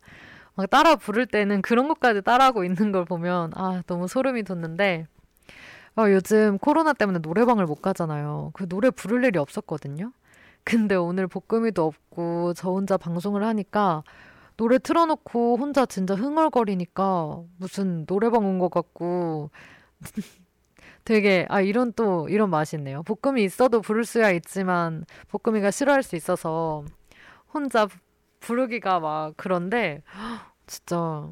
막 0.56 0.70
따라 0.70 0.96
부를 0.96 1.26
때는 1.26 1.62
그런 1.62 1.88
것까지 1.88 2.22
따라하고 2.22 2.64
있는 2.64 2.92
걸 2.92 3.06
보면 3.06 3.52
아 3.56 3.82
너무 3.88 4.08
소름이 4.08 4.44
돋는데 4.44 5.08
아, 5.96 6.12
요즘 6.12 6.60
코로나 6.60 6.94
때문에 6.94 7.20
노래방을 7.20 7.66
못 7.66 7.82
가잖아요. 7.82 8.52
그 8.54 8.68
노래 8.68 8.92
부를 8.92 9.24
일이 9.24 9.40
없었거든요. 9.40 10.12
근데 10.64 10.94
오늘 10.96 11.28
볶음이도 11.28 11.84
없고 11.86 12.54
저 12.54 12.70
혼자 12.70 12.98
방송을 12.98 13.44
하니까 13.44 14.04
노래 14.58 14.78
틀어놓고 14.78 15.58
혼자 15.58 15.86
진짜 15.88 16.14
흥얼거리니까 16.14 17.40
무슨 17.58 18.06
노래방 18.06 18.46
온 18.46 18.60
것 18.60 18.70
같고 18.70 19.50
되게 21.08 21.46
아 21.50 21.62
이런 21.62 21.94
또 21.94 22.28
이런 22.28 22.50
맛이 22.50 22.76
있네요. 22.76 23.02
볶음이 23.04 23.42
있어도 23.44 23.80
부를 23.82 24.04
수야 24.04 24.30
있지만 24.32 25.06
볶음이가 25.30 25.72
싫어할 25.72 26.04
수 26.04 26.18
있어서 26.18 26.84
혼자 27.54 27.88
부르기가 28.42 29.00
막 29.00 29.34
그런데 29.38 30.02
진짜 30.68 31.30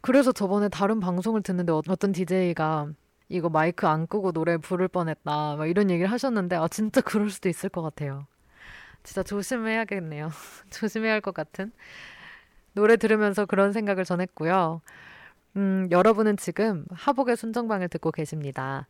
그래서 0.00 0.32
저번에 0.32 0.68
다른 0.68 1.00
방송을 1.00 1.42
듣는데 1.42 1.72
어, 1.72 1.82
어떤 1.88 2.12
DJ가 2.12 2.88
이거 3.28 3.48
마이크 3.50 3.86
안 3.86 4.06
끄고 4.06 4.32
노래 4.32 4.58
부를 4.58 4.88
뻔했다 4.88 5.56
막 5.56 5.66
이런 5.68 5.90
얘기를 5.90 6.10
하셨는데 6.10 6.56
아 6.56 6.68
진짜 6.68 7.00
그럴 7.02 7.30
수도 7.30 7.48
있을 7.48 7.70
것 7.70 7.82
같아요. 7.82 8.26
진짜 9.04 9.22
조심해야겠네요. 9.24 10.30
조심해야 10.70 11.12
할 11.14 11.20
것 11.22 11.34
같은 11.34 11.72
노래 12.74 12.96
들으면서 12.96 13.46
그런 13.46 13.72
생각을 13.72 14.04
전했고요. 14.04 14.80
음, 15.56 15.88
여러분은 15.90 16.36
지금 16.36 16.84
하복의 16.90 17.36
순정방을 17.36 17.88
듣고 17.88 18.10
계십니다. 18.10 18.88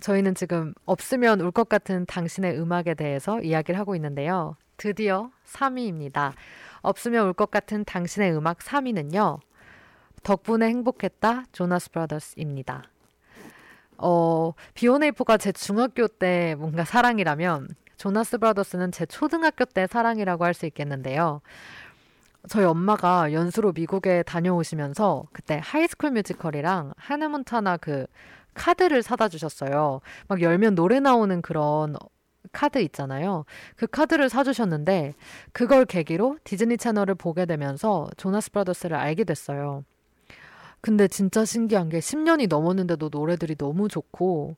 저희는 0.00 0.34
지금 0.34 0.74
없으면 0.84 1.40
울 1.40 1.50
것 1.52 1.68
같은 1.68 2.06
당신의 2.06 2.58
음악에 2.58 2.94
대해서 2.94 3.40
이야기를 3.40 3.78
하고 3.78 3.94
있는데요. 3.96 4.56
드디어 4.76 5.30
3위입니다. 5.46 6.32
없으면 6.82 7.26
울 7.28 7.32
것 7.34 7.50
같은 7.50 7.84
당신의 7.84 8.32
음악 8.36 8.58
3위는요. 8.58 9.40
덕분에 10.22 10.66
행복했다 10.68 11.44
조나스 11.52 11.90
브라더스입니다. 11.92 12.84
어, 13.98 14.52
비오네이프가 14.74 15.36
제 15.38 15.52
중학교 15.52 16.08
때 16.08 16.54
뭔가 16.58 16.84
사랑이라면 16.84 17.68
조나스 17.96 18.38
브라더스는 18.38 18.92
제 18.92 19.04
초등학교 19.06 19.64
때 19.66 19.86
사랑이라고 19.86 20.44
할 20.44 20.54
수 20.54 20.64
있겠는데요. 20.66 21.42
저희 22.48 22.64
엄마가 22.64 23.32
연수로 23.32 23.72
미국에 23.72 24.22
다녀오시면서 24.22 25.24
그때 25.32 25.60
High 25.62 25.82
School 25.82 26.12
Musical이랑 26.12 26.92
Hannah 26.96 27.33
Montana 27.33 27.76
그 27.76 28.06
카드를 28.54 29.02
사다 29.02 29.28
주셨어요. 29.28 30.00
막 30.26 30.40
열면 30.40 30.74
노래 30.74 31.00
나오는 31.00 31.42
그런 31.42 31.96
카드 32.52 32.78
있잖아요. 32.78 33.44
그 33.76 33.86
카드를 33.86 34.28
사주셨는데 34.28 35.14
그걸 35.52 35.84
계기로 35.84 36.38
디즈니 36.44 36.76
채널을 36.76 37.14
보게 37.14 37.46
되면서 37.46 38.08
조나스 38.16 38.52
브라더스를 38.52 38.96
알게 38.96 39.24
됐어요. 39.24 39.84
근데 40.80 41.08
진짜 41.08 41.44
신기한 41.44 41.90
게 41.90 41.98
10년이 41.98 42.48
넘었는데도 42.48 43.10
노래들이 43.12 43.56
너무 43.56 43.88
좋고 43.88 44.56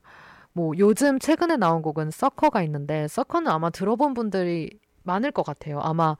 뭐 0.53 0.73
요즘 0.79 1.19
최근에 1.19 1.57
나온 1.57 1.83
곡은 1.83 2.13
Sucker가 2.13 2.63
있는데 2.63 3.09
Sucker는 3.09 3.51
아마 3.51 3.71
들어본 3.71 4.15
분들이 4.15 4.71
많을 5.03 5.33
것 5.33 5.45
같아요. 5.45 5.81
아마 5.81 6.17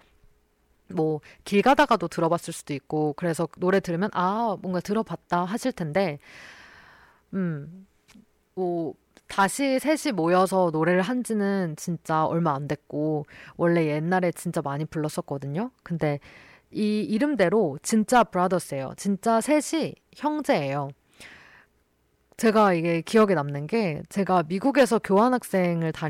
뭐 0.95 1.21
길 1.45 1.63
가다가도 1.63 2.09
들어봤을 2.09 2.53
수도 2.53 2.75
있고 2.75 3.15
그래서 3.15 3.49
노래 3.59 3.81
들으면 3.81 4.11
아 4.13 4.57
뭔가 4.63 4.81
들어봤다 4.81 5.45
하실 5.45 5.73
텐데 5.73 6.19
음뭐 7.35 8.95
다시 9.29 9.79
셋이 9.79 10.13
모여서 10.15 10.71
노래를 10.73 11.03
한 11.03 11.25
지는 11.25 11.75
진짜 11.77 12.27
얼마 12.27 12.55
안 12.55 12.69
됐고 12.69 13.25
원래 13.57 13.87
옛날에 13.87 14.31
진짜 14.33 14.61
많이 14.63 14.85
불렀었거든요. 14.85 15.71
근데 15.83 16.21
이 16.71 17.01
이름대로 17.01 17.79
진짜 17.83 18.25
브라더스예요. 18.25 18.93
진짜 18.97 19.41
셋이 19.41 19.95
형제예요. 20.15 20.91
제가 22.37 22.75
이게 22.75 23.01
기억에 23.03 23.35
남는 23.35 23.67
게 23.69 24.03
제가 24.09 24.45
미국에서 24.49 24.99
교환학생을 24.99 25.93
다 25.93 26.09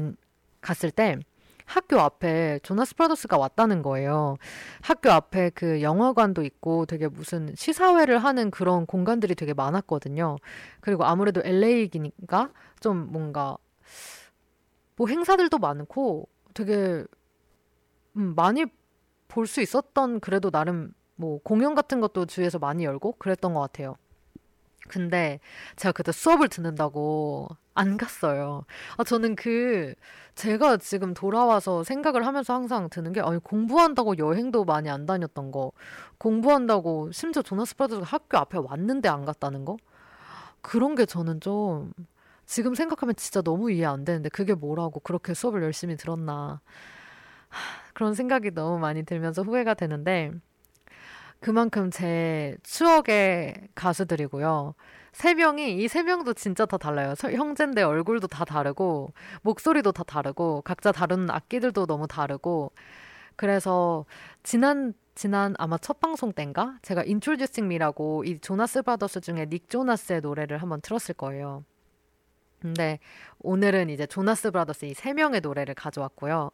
갔을 0.61 0.90
때 0.90 1.18
학교 1.64 1.98
앞에 2.01 2.61
조나스 2.62 2.96
브라더스가 2.96 3.38
왔다는 3.38 3.83
거예요. 3.83 4.37
학교 4.83 5.11
앞에 5.11 5.51
그 5.51 5.83
영화관도 5.83 6.42
있고 6.44 6.87
되게 6.87 7.09
무슨 7.09 7.55
시사회를 7.55 8.18
하는 8.18 8.51
그런 8.51 8.87
공간들이 8.87 9.35
되게 9.35 9.55
많았거든요. 9.55 10.37
그리고 10.81 11.05
아무래도 11.05 11.40
LA기니까 11.44 12.51
좀 12.81 13.09
뭔가 13.12 13.57
뭐 14.96 15.09
행사들도 15.09 15.59
많고 15.59 16.29
되게 16.55 17.05
음, 18.16 18.35
많이 18.35 18.66
볼 19.29 19.46
수 19.46 19.62
있었던 19.62 20.20
그래도 20.20 20.51
나름 20.51 20.92
뭐 21.16 21.40
공연 21.42 21.75
같은 21.75 22.01
것도 22.01 22.27
주위에서 22.27 22.59
많이 22.59 22.85
열고 22.85 23.12
그랬던 23.12 23.55
것 23.55 23.61
같아요. 23.61 23.96
근데 24.88 25.40
제가 25.77 25.92
그때 25.92 26.12
수업을 26.12 26.49
듣는다고 26.49 27.49
안 27.75 27.97
갔어요. 27.97 28.64
아, 28.97 29.05
저는 29.05 29.37
그, 29.37 29.95
제가 30.35 30.77
지금 30.79 31.14
돌아와서 31.14 31.85
생각을 31.85 32.27
하면서 32.27 32.55
항상 32.55 32.88
드는 32.90 33.12
게, 33.12 33.21
아니, 33.21 33.38
공부한다고 33.38 34.18
여행도 34.18 34.64
많이 34.64 34.90
안 34.90 35.07
다녔던 35.07 35.51
거, 35.53 35.73
공부한다고 36.18 37.12
심지어 37.12 37.42
조나스 37.42 37.77
브라더스가 37.77 38.07
학교 38.07 38.38
앞에 38.38 38.59
왔는데 38.59 39.09
안 39.09 39.25
갔다는 39.25 39.64
거? 39.64 39.77
그런 40.61 40.95
게 40.95 41.07
저는 41.07 41.40
좀, 41.40 41.92
지금 42.47 42.75
생각하면 42.75 43.14
진짜 43.16 43.40
너무 43.42 43.71
이해 43.71 43.87
안 43.87 44.05
되는데, 44.05 44.29
그게 44.29 44.55
뭐라고 44.55 45.01
그렇게 45.01 45.33
수업을 45.35 45.62
열심히 45.62 45.97
들었나. 45.97 46.61
그런 47.95 48.14
생각이 48.14 48.53
너무 48.53 48.79
많이 48.79 49.05
들면서 49.05 49.42
후회가 49.42 49.75
되는데, 49.75 50.33
그만큼 51.42 51.90
제 51.90 52.57
추억의 52.62 53.68
가수들이고요. 53.74 54.74
세 55.12 55.35
명이 55.35 55.76
이 55.83 55.88
세 55.88 56.02
명도 56.02 56.35
진짜 56.35 56.64
다 56.66 56.78
달라요. 56.78 57.14
형제인데 57.20 57.83
얼굴도 57.83 58.28
다 58.28 58.44
다르고 58.44 59.12
목소리도 59.42 59.92
다 59.92 60.05
다르고 60.05 60.62
각자 60.62 60.92
다른 60.92 61.28
악기들도 61.31 61.87
너무 61.87 62.07
다르고 62.09 62.72
그래서 63.37 64.07
지난 64.44 64.94
지난 65.14 65.55
아마 65.59 65.78
첫 65.78 66.00
방송 66.00 66.33
때인가 66.33 66.78
제가 66.83 67.02
Introducing 67.02 67.66
Me라고 67.66 68.24
이 68.24 68.38
조나스 68.40 68.83
브라더스 68.83 69.20
중에 69.20 69.46
닉 69.46 69.68
조나스의 69.68 70.20
노래를 70.22 70.59
한번 70.59 70.81
틀었을 70.81 71.14
거예요. 71.16 71.64
근데 72.61 73.00
오늘은 73.40 73.90
이제 73.90 74.07
조나스 74.07 74.52
브라더스 74.52 74.87
이 74.87 74.94
세 74.94 75.12
명의 75.12 75.40
노래를 75.40 75.74
가져왔고요. 75.74 76.50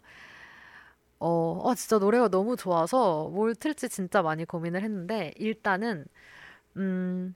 어, 1.21 1.61
어, 1.65 1.75
진짜 1.75 1.99
노래가 1.99 2.29
너무 2.29 2.57
좋아서 2.57 3.29
뭘 3.31 3.55
틀지 3.55 3.89
진짜 3.89 4.23
많이 4.23 4.45
고민을 4.45 4.83
했는데 4.83 5.33
일단은 5.37 6.07
음, 6.77 7.35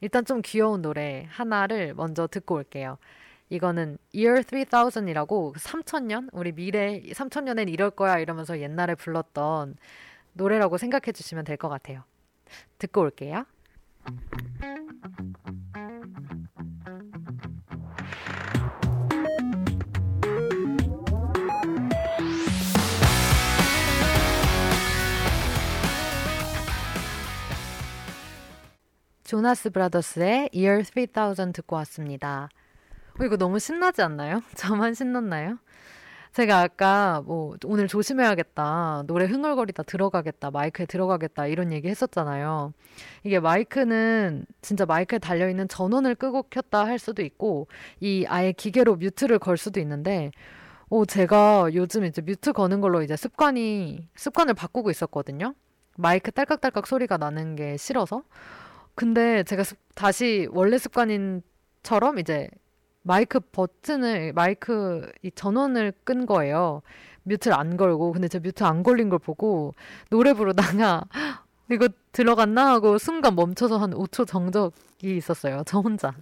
일단 0.00 0.24
좀 0.24 0.42
귀여운 0.44 0.82
노래 0.82 1.26
하나를 1.30 1.94
먼저 1.94 2.26
듣고 2.28 2.56
올게요. 2.56 2.98
이거는 3.50 3.98
Year 4.14 4.42
3000이라고 4.42 5.54
3000년? 5.56 6.28
우리 6.32 6.52
미래 6.52 7.00
3000년엔 7.02 7.68
이럴 7.70 7.90
거야 7.90 8.18
이러면서 8.18 8.60
옛날에 8.60 8.94
불렀던 8.94 9.76
노래라고 10.34 10.78
생각해 10.78 11.12
주시면 11.12 11.44
될 11.44 11.56
것 11.58 11.68
같아요. 11.68 12.04
듣고 12.78 13.02
올게요. 13.02 13.44
조나스 29.28 29.68
브라더스의 29.68 30.48
Year 30.54 30.82
3000 30.82 31.52
듣고 31.52 31.76
왔습니다. 31.76 32.48
어, 33.20 33.24
이거 33.24 33.36
너무 33.36 33.58
신나지 33.58 34.00
않나요? 34.00 34.40
저만 34.56 34.94
신났나요? 34.94 35.58
제가 36.32 36.60
아까 36.62 37.22
뭐 37.26 37.54
오늘 37.66 37.88
조심해야겠다. 37.88 39.04
노래 39.06 39.26
흥얼거리다 39.26 39.82
들어가겠다. 39.82 40.50
마이크에 40.50 40.86
들어가겠다. 40.86 41.46
이런 41.46 41.72
얘기 41.72 41.88
했었잖아요. 41.88 42.72
이게 43.22 43.38
마이크는 43.38 44.46
진짜 44.62 44.86
마이크에 44.86 45.18
달려 45.18 45.50
있는 45.50 45.68
전원을 45.68 46.14
끄고 46.14 46.44
켰다 46.44 46.86
할 46.86 46.98
수도 46.98 47.20
있고, 47.20 47.68
이 48.00 48.24
아예 48.26 48.52
기계로 48.52 48.96
뮤트를 48.96 49.38
걸 49.38 49.58
수도 49.58 49.78
있는데, 49.80 50.30
오, 50.88 51.04
제가 51.04 51.68
요즘 51.74 52.06
이제 52.06 52.22
뮤트 52.22 52.54
거는 52.54 52.80
걸로 52.80 53.02
이제 53.02 53.14
습관이, 53.14 54.08
습관을 54.16 54.54
바꾸고 54.54 54.90
있었거든요. 54.90 55.52
마이크 55.98 56.30
딸깍딸깍 56.30 56.86
소리가 56.86 57.18
나는 57.18 57.56
게 57.56 57.76
싫어서. 57.76 58.22
근데 58.98 59.44
제가 59.44 59.62
다시 59.94 60.48
원래 60.50 60.76
습관인처럼 60.76 62.18
이제 62.18 62.48
마이크 63.02 63.38
버튼을 63.38 64.32
마이크 64.32 65.08
이 65.22 65.30
전원을 65.30 65.92
끈 66.02 66.26
거예요. 66.26 66.82
뮤트를 67.22 67.56
안 67.56 67.76
걸고 67.76 68.10
근데 68.10 68.26
제 68.26 68.40
뮤트 68.40 68.64
안 68.64 68.82
걸린 68.82 69.08
걸 69.08 69.20
보고 69.20 69.76
노래 70.10 70.32
부르다가 70.32 71.04
이거 71.70 71.88
들어갔나 72.10 72.72
하고 72.72 72.98
순간 72.98 73.36
멈춰서 73.36 73.78
한 73.78 73.92
5초 73.92 74.26
정적이 74.26 75.16
있었어요. 75.16 75.62
저 75.64 75.78
혼자. 75.78 76.12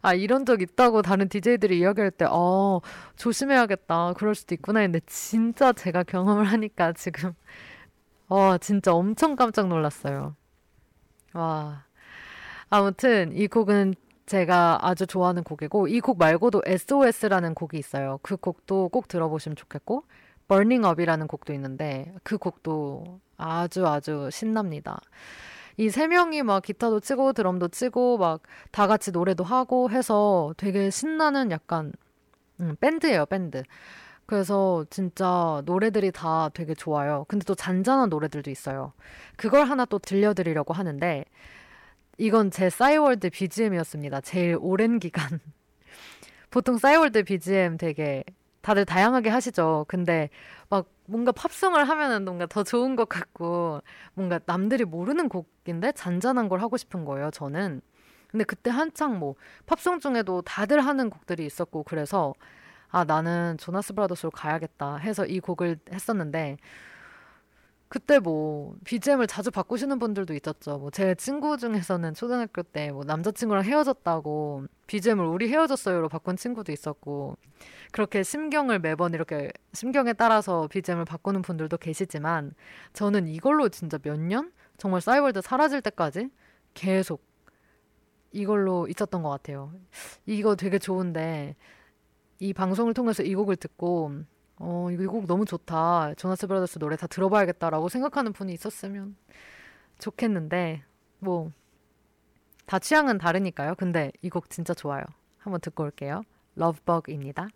아, 0.00 0.14
이런 0.14 0.46
적 0.46 0.62
있다고 0.62 1.02
다른 1.02 1.28
DJ들이 1.28 1.80
이야기할 1.80 2.10
때, 2.12 2.26
어, 2.30 2.80
조심해야겠다. 3.16 4.14
그럴 4.16 4.34
수도 4.34 4.54
있구나 4.54 4.80
했는데, 4.80 5.04
진짜 5.06 5.72
제가 5.72 6.04
경험을 6.04 6.44
하니까 6.44 6.92
지금, 6.92 7.32
어, 8.28 8.56
진짜 8.58 8.92
엄청 8.94 9.34
깜짝 9.36 9.66
놀랐어요. 9.68 10.36
와. 11.36 11.84
아무튼 12.70 13.32
이 13.36 13.46
곡은 13.48 13.94
제가 14.26 14.78
아주 14.82 15.06
좋아하는 15.06 15.44
곡이고 15.44 15.88
이 15.88 16.00
곡 16.00 16.18
말고도 16.18 16.62
SOS라는 16.66 17.54
곡이 17.54 17.78
있어요. 17.78 18.18
그 18.22 18.36
곡도 18.36 18.88
꼭 18.90 19.08
들어보시면 19.08 19.56
좋겠고 19.56 20.04
Burning 20.48 20.86
Up이라는 20.88 21.26
곡도 21.28 21.52
있는데 21.54 22.12
그 22.24 22.38
곡도 22.38 23.20
아주 23.36 23.86
아주 23.86 24.28
신납니다. 24.32 24.98
이 25.78 25.88
세 25.90 26.06
명이 26.08 26.42
막 26.42 26.62
기타도 26.62 27.00
치고 27.00 27.34
드럼도 27.34 27.68
치고 27.68 28.18
막 28.18 28.42
다 28.72 28.86
같이 28.86 29.12
노래도 29.12 29.44
하고 29.44 29.90
해서 29.90 30.54
되게 30.56 30.90
신나는 30.90 31.50
약간 31.50 31.92
음, 32.60 32.76
밴드예요, 32.80 33.26
밴드. 33.26 33.62
그래서 34.26 34.84
진짜 34.90 35.62
노래들이 35.64 36.10
다 36.10 36.50
되게 36.52 36.74
좋아요. 36.74 37.24
근데 37.28 37.44
또 37.44 37.54
잔잔한 37.54 38.08
노래들도 38.08 38.50
있어요. 38.50 38.92
그걸 39.36 39.64
하나 39.66 39.84
또 39.84 39.98
들려드리려고 39.98 40.74
하는데, 40.74 41.24
이건 42.18 42.50
제 42.50 42.68
싸이월드 42.68 43.30
BGM이었습니다. 43.30 44.20
제일 44.22 44.58
오랜 44.60 44.98
기간. 44.98 45.38
보통 46.50 46.76
싸이월드 46.78 47.22
BGM 47.22 47.76
되게 47.76 48.24
다들 48.62 48.84
다양하게 48.84 49.30
하시죠. 49.30 49.84
근데 49.86 50.28
막 50.68 50.88
뭔가 51.04 51.30
팝송을 51.30 51.88
하면은 51.88 52.24
뭔가 52.24 52.46
더 52.46 52.64
좋은 52.64 52.96
것 52.96 53.08
같고, 53.08 53.80
뭔가 54.14 54.40
남들이 54.44 54.84
모르는 54.84 55.28
곡인데 55.28 55.92
잔잔한 55.92 56.48
걸 56.48 56.60
하고 56.60 56.76
싶은 56.76 57.04
거예요, 57.04 57.30
저는. 57.30 57.80
근데 58.26 58.44
그때 58.44 58.70
한창 58.70 59.20
뭐 59.20 59.36
팝송 59.66 60.00
중에도 60.00 60.42
다들 60.42 60.80
하는 60.80 61.10
곡들이 61.10 61.46
있었고, 61.46 61.84
그래서 61.84 62.34
아, 62.88 63.04
나는 63.04 63.56
조나스 63.58 63.94
브라더스로 63.94 64.30
가야겠다 64.30 64.96
해서 64.96 65.26
이 65.26 65.40
곡을 65.40 65.78
했었는데, 65.92 66.56
그때 67.88 68.18
뭐, 68.18 68.74
BGM을 68.84 69.28
자주 69.28 69.50
바꾸시는 69.52 69.98
분들도 70.00 70.34
있었죠. 70.34 70.78
뭐, 70.78 70.90
제 70.90 71.14
친구 71.14 71.56
중에서는 71.56 72.14
초등학교 72.14 72.62
때 72.62 72.90
뭐, 72.90 73.04
남자친구랑 73.04 73.64
헤어졌다고 73.64 74.64
BGM을 74.88 75.24
우리 75.24 75.48
헤어졌어요로 75.48 76.08
바꾼 76.08 76.36
친구도 76.36 76.72
있었고, 76.72 77.36
그렇게 77.92 78.22
심경을 78.24 78.80
매번 78.80 79.14
이렇게, 79.14 79.52
심경에 79.72 80.14
따라서 80.14 80.66
BGM을 80.68 81.04
바꾸는 81.04 81.42
분들도 81.42 81.76
계시지만, 81.78 82.54
저는 82.92 83.28
이걸로 83.28 83.68
진짜 83.68 83.98
몇 83.98 84.18
년? 84.18 84.52
정말 84.78 85.00
싸이월드 85.00 85.40
사라질 85.40 85.80
때까지 85.80 86.28
계속 86.74 87.24
이걸로 88.32 88.88
있었던 88.88 89.22
것 89.22 89.30
같아요. 89.30 89.72
이거 90.26 90.56
되게 90.56 90.78
좋은데, 90.78 91.54
이 92.38 92.52
방송을 92.52 92.94
통해서 92.94 93.22
이 93.22 93.34
곡을 93.34 93.56
듣고 93.56 94.12
어, 94.58 94.88
이거 94.90 95.02
이곡 95.02 95.26
너무 95.26 95.44
좋다. 95.44 96.14
조나스 96.16 96.46
브라더스 96.46 96.78
노래 96.78 96.96
다 96.96 97.06
들어봐야겠다라고 97.06 97.88
생각하는 97.88 98.32
분이 98.32 98.52
있었으면 98.52 99.16
좋겠는데 99.98 100.82
뭐 101.20 101.50
다 102.66 102.80
취향은 102.80 103.18
다르니까요. 103.18 103.76
근데 103.76 104.10
이 104.22 104.28
곡 104.28 104.50
진짜 104.50 104.74
좋아요. 104.74 105.04
한번 105.38 105.60
듣고 105.60 105.84
올게요. 105.84 106.22
러브버그입니다. 106.56 107.48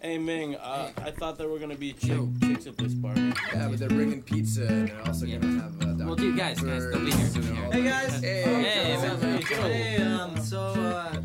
Hey 0.00 0.14
Ming, 0.16 0.54
uh, 0.54 0.92
I 1.02 1.10
thought 1.10 1.36
there 1.36 1.48
were 1.50 1.58
gonna 1.58 1.74
be 1.76 1.92
chick, 1.92 2.20
chicks 2.40 2.68
at 2.68 2.76
this 2.76 2.94
party. 2.94 3.32
Yeah, 3.52 3.66
but 3.68 3.80
they're 3.80 3.88
bringing 3.88 4.22
pizza 4.22 4.62
and 4.68 4.86
they're 4.86 5.02
also 5.04 5.26
Yeah. 5.26 5.40
gonna 5.40 5.58
have. 5.60 5.74
Uh, 5.82 6.06
Well, 6.06 6.14
dude, 6.14 6.36
guys, 6.38 6.60
guys, 6.62 6.84
don't 6.92 7.04
be 7.04 7.10
here, 7.10 7.26
don't 7.34 7.42
be 7.42 7.54
here. 7.56 7.72
Hey 7.72 7.82
guys. 7.82 8.20
Hey, 8.22 8.42
Hey, 8.46 8.94
up, 8.94 9.18
man. 9.20 9.32
man? 9.32 9.42
Hey, 9.42 9.96
um, 10.02 10.36
so, 10.38 10.60
uh, 10.78 11.18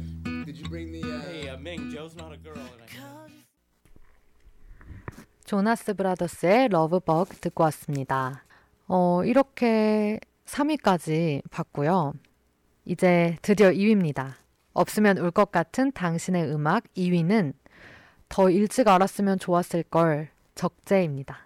bring 0.73 0.91
the? 0.91 1.03
Uh, 1.03 1.21
Hey, 1.21 1.49
uh, 1.49 1.57
Ming, 1.57 1.91
Joe's 1.91 2.15
not 2.17 2.33
a 2.33 2.38
girl. 2.38 2.57
And 2.57 2.81
I... 2.81 3.43
조나스 5.45 5.93
브라더스의 5.93 6.69
러브버그 6.69 7.38
듣고 7.38 7.63
왔습니다. 7.65 8.43
어, 8.88 9.23
이렇게 9.23 10.19
3위까지 10.45 11.41
봤고요. 11.51 12.13
이제 12.86 13.38
드디어 13.43 13.69
2위입니다. 13.69 14.33
없으면 14.73 15.19
울 15.19 15.31
것 15.31 15.51
같은 15.51 15.91
당신의 15.91 16.49
음악 16.49 16.86
2위는 16.95 17.53
더 18.29 18.49
일찍 18.49 18.88
알았으면 18.88 19.38
좋았을 19.38 19.83
걸 19.83 20.29
적재입니다. 20.55 21.38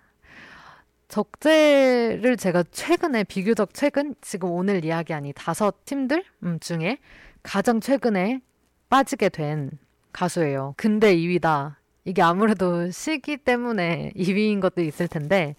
적재를 1.09 2.37
제가 2.37 2.63
최근에 2.71 3.25
비교적 3.25 3.73
최근 3.73 4.15
지금 4.21 4.51
오늘 4.51 4.85
이야기한 4.85 5.25
이 5.25 5.33
다섯 5.33 5.83
팀들 5.83 6.23
음, 6.43 6.59
중에 6.59 6.99
가장 7.43 7.81
최근에 7.81 8.41
빠지게 8.89 9.29
된 9.29 9.71
가수예요. 10.13 10.73
근데 10.77 11.15
2위다. 11.15 11.75
이게 12.05 12.21
아무래도 12.21 12.89
시기 12.89 13.37
때문에 13.37 14.11
2위인 14.15 14.61
것도 14.61 14.81
있을 14.81 15.07
텐데 15.07 15.55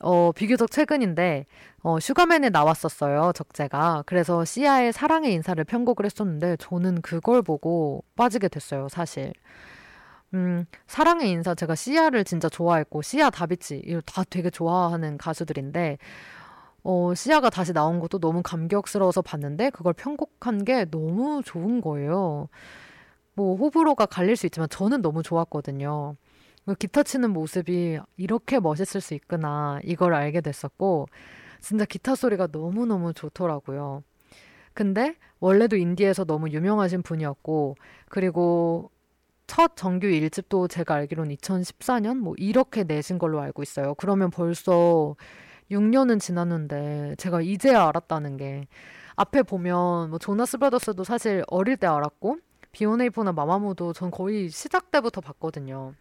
어, 0.00 0.32
비교적 0.32 0.70
최근인데 0.70 1.46
어, 1.82 1.98
슈가맨에 1.98 2.50
나왔었어요. 2.50 3.32
적재가. 3.34 4.04
그래서 4.06 4.44
시아의 4.44 4.92
사랑의 4.92 5.32
인사를 5.32 5.62
편곡을 5.64 6.04
했었는데 6.04 6.56
저는 6.58 7.00
그걸 7.02 7.42
보고 7.42 8.04
빠지게 8.16 8.48
됐어요. 8.48 8.88
사실. 8.88 9.32
음, 10.34 10.64
사랑의 10.86 11.30
인사 11.30 11.54
제가 11.54 11.74
시아를 11.74 12.24
진짜 12.24 12.48
좋아했고 12.48 13.02
시아 13.02 13.30
다비치 13.30 14.00
다 14.06 14.24
되게 14.28 14.48
좋아하는 14.48 15.18
가수들인데 15.18 15.98
어, 16.84 17.14
시아가 17.14 17.48
다시 17.50 17.72
나온 17.72 18.00
것도 18.00 18.18
너무 18.18 18.42
감격스러워서 18.42 19.22
봤는데 19.22 19.70
그걸 19.70 19.92
편곡한 19.92 20.64
게 20.64 20.84
너무 20.86 21.42
좋은 21.44 21.80
거예요. 21.80 22.48
뭐 23.34 23.56
호불호가 23.56 24.06
갈릴 24.06 24.36
수 24.36 24.46
있지만 24.46 24.68
저는 24.68 25.00
너무 25.02 25.22
좋았거든요. 25.22 26.16
그 26.66 26.74
기타 26.74 27.02
치는 27.02 27.30
모습이 27.32 27.98
이렇게 28.16 28.60
멋있을 28.60 29.00
수 29.00 29.14
있구나 29.14 29.80
이걸 29.84 30.14
알게 30.14 30.40
됐었고 30.40 31.08
진짜 31.60 31.84
기타 31.84 32.14
소리가 32.14 32.48
너무너무 32.52 33.12
좋더라고요. 33.12 34.02
근데 34.74 35.16
원래도 35.40 35.76
인디에서 35.76 36.24
너무 36.24 36.48
유명하신 36.50 37.02
분이었고 37.02 37.76
그리고 38.08 38.90
첫 39.46 39.76
정규 39.76 40.06
1집도 40.06 40.70
제가 40.70 40.94
알기로는 40.94 41.36
2014년 41.36 42.16
뭐 42.16 42.34
이렇게 42.38 42.84
내신 42.84 43.18
걸로 43.18 43.40
알고 43.40 43.62
있어요. 43.62 43.94
그러면 43.96 44.30
벌써 44.30 45.14
6년은 45.72 46.20
지났는데 46.20 47.16
제가 47.18 47.40
이제야 47.40 47.88
알았다는 47.88 48.36
게 48.36 48.66
앞에 49.16 49.42
보면 49.42 50.10
뭐 50.10 50.18
조나스 50.18 50.58
브라더스도 50.58 51.04
사실 51.04 51.44
어릴 51.48 51.76
때 51.76 51.86
알았고 51.86 52.38
비오네이프나 52.72 53.32
마마무도 53.32 53.92
전 53.92 54.10
거의 54.10 54.48
시작 54.48 54.90
때부터 54.90 55.20
봤거든요. 55.20 55.94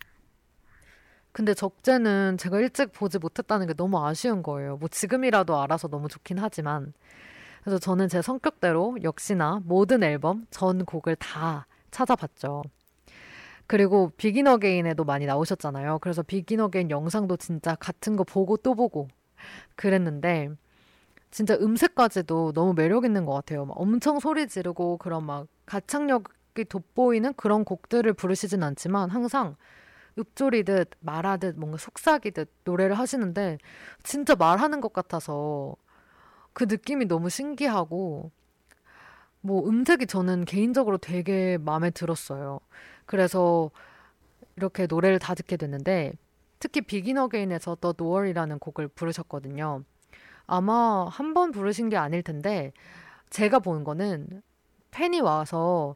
근데 1.33 1.53
적재는 1.53 2.37
제가 2.37 2.59
일찍 2.59 2.91
보지 2.91 3.17
못했다는 3.19 3.67
게 3.67 3.73
너무 3.73 4.05
아쉬운 4.05 4.43
거예요. 4.43 4.77
뭐 4.77 4.89
지금이라도 4.89 5.61
알아서 5.61 5.87
너무 5.87 6.07
좋긴 6.09 6.39
하지만. 6.39 6.93
그래서 7.61 7.77
저는 7.77 8.09
제 8.09 8.21
성격대로 8.21 8.97
역시나 9.03 9.61
모든 9.63 10.03
앨범 10.03 10.45
전 10.49 10.83
곡을 10.83 11.15
다 11.17 11.67
찾아봤죠. 11.91 12.63
그리고 13.67 14.11
Begin 14.17 14.47
Again에도 14.47 15.05
많이 15.05 15.25
나오셨잖아요. 15.25 15.99
그래서 15.99 16.23
Begin 16.23 16.59
Again 16.59 16.89
영상도 16.89 17.37
진짜 17.37 17.75
같은 17.75 18.17
거 18.17 18.23
보고 18.25 18.57
또 18.57 18.75
보고 18.75 19.07
그랬는데 19.75 20.49
진짜 21.31 21.55
음색까지도 21.55 22.51
너무 22.53 22.73
매력 22.73 23.05
있는 23.05 23.25
것 23.25 23.33
같아요. 23.33 23.65
막 23.65 23.79
엄청 23.79 24.19
소리 24.19 24.47
지르고 24.47 24.97
그런 24.97 25.25
막 25.25 25.47
가창력이 25.65 26.65
돋보이는 26.67 27.33
그런 27.35 27.63
곡들을 27.63 28.11
부르시진 28.13 28.63
않지만 28.63 29.09
항상 29.09 29.55
읊조리듯 30.19 30.89
말하듯 30.99 31.57
뭔가 31.57 31.77
속삭이듯 31.77 32.51
노래를 32.65 32.99
하시는데 32.99 33.57
진짜 34.03 34.35
말하는 34.35 34.81
것 34.81 34.91
같아서 34.91 35.75
그 36.53 36.65
느낌이 36.65 37.05
너무 37.05 37.29
신기하고 37.29 38.31
뭐 39.39 39.67
음색이 39.67 40.07
저는 40.07 40.45
개인적으로 40.45 40.97
되게 40.97 41.57
마음에 41.57 41.89
들었어요. 41.89 42.59
그래서 43.05 43.71
이렇게 44.57 44.85
노래를 44.85 45.17
다 45.19 45.33
듣게 45.33 45.57
됐는데 45.57 46.13
특히 46.61 46.79
비긴 46.81 47.17
어게인에서 47.17 47.75
The 47.81 47.93
Door이라는 47.97 48.59
곡을 48.59 48.87
부르셨거든요. 48.89 49.83
아마 50.47 51.07
한 51.09 51.33
번 51.33 51.51
부르신 51.51 51.89
게 51.89 51.97
아닐 51.97 52.21
텐데 52.23 52.71
제가 53.31 53.59
본 53.59 53.83
거는 53.83 54.41
팬이 54.91 55.21
와서 55.21 55.95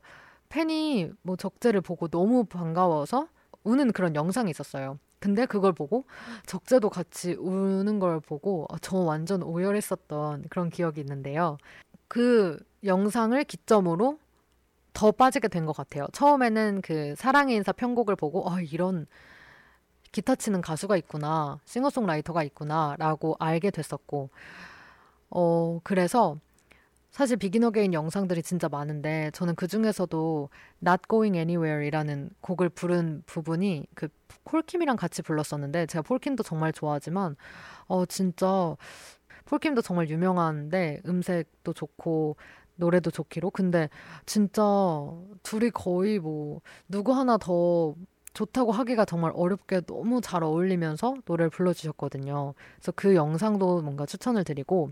팬이 0.50 1.12
뭐 1.22 1.36
적재를 1.36 1.82
보고 1.82 2.08
너무 2.08 2.46
반가워서 2.46 3.28
우는 3.64 3.92
그런 3.92 4.16
영상이 4.16 4.50
있었어요. 4.50 4.98
근데 5.20 5.46
그걸 5.46 5.74
보고 5.74 6.06
적재도 6.46 6.90
같이 6.90 7.34
우는 7.34 8.00
걸 8.00 8.20
보고 8.20 8.68
저 8.82 8.98
완전 8.98 9.44
오열했었던 9.44 10.46
그런 10.50 10.70
기억이 10.70 11.00
있는데요. 11.02 11.58
그 12.08 12.58
영상을 12.84 13.44
기점으로 13.44 14.18
더 14.94 15.12
빠지게 15.12 15.48
된 15.50 15.66
것 15.66 15.76
같아요. 15.76 16.08
처음에는 16.14 16.82
그 16.82 17.16
사랑의 17.18 17.56
인사 17.56 17.72
편곡을 17.72 18.16
보고 18.16 18.48
어, 18.50 18.60
이런 18.62 19.06
기타 20.16 20.36
치는 20.36 20.62
가수가 20.62 20.96
있구나, 20.96 21.60
싱어송라이터가 21.66 22.42
있구나라고 22.44 23.36
알게 23.38 23.70
됐었고, 23.70 24.30
어 25.30 25.82
그래서 25.84 26.38
사실 27.12 27.36
Begin 27.36 27.66
Again 27.66 27.92
영상들이 27.94 28.42
진짜 28.42 28.70
많은데 28.70 29.32
저는 29.34 29.56
그 29.56 29.68
중에서도 29.68 30.50
Not 30.82 31.02
Going 31.10 31.38
Anywhere이라는 31.38 32.30
곡을 32.40 32.70
부른 32.70 33.24
부분이 33.26 33.88
그 33.94 34.08
폴킴이랑 34.46 34.96
같이 34.96 35.22
불렀었는데 35.22 35.88
제가 35.88 36.02
폴킴도 36.04 36.44
정말 36.44 36.72
좋아하지만 36.72 37.36
어 37.88 38.06
진짜 38.06 38.78
폴킴도 39.44 39.82
정말 39.82 40.10
유명한데 40.10 41.02
음색도 41.06 41.74
좋고 41.74 42.38
노래도 42.78 43.12
좋기로. 43.12 43.52
근데 43.52 43.90
진짜 44.26 44.64
둘이 45.44 45.72
거의 45.72 46.20
뭐 46.20 46.62
누구 46.88 47.12
하나 47.14 47.38
더 47.38 47.96
좋다고 48.36 48.72
하기가 48.72 49.06
정말 49.06 49.32
어렵게 49.34 49.82
너무 49.82 50.22
잘 50.22 50.44
어울리면서 50.44 51.16
노래를 51.26 51.50
불러주셨거든요. 51.50 52.54
그래서 52.76 52.92
그 52.96 53.16
영상도 53.16 53.82
뭔가 53.82 54.06
추천을 54.06 54.44
드리고 54.44 54.92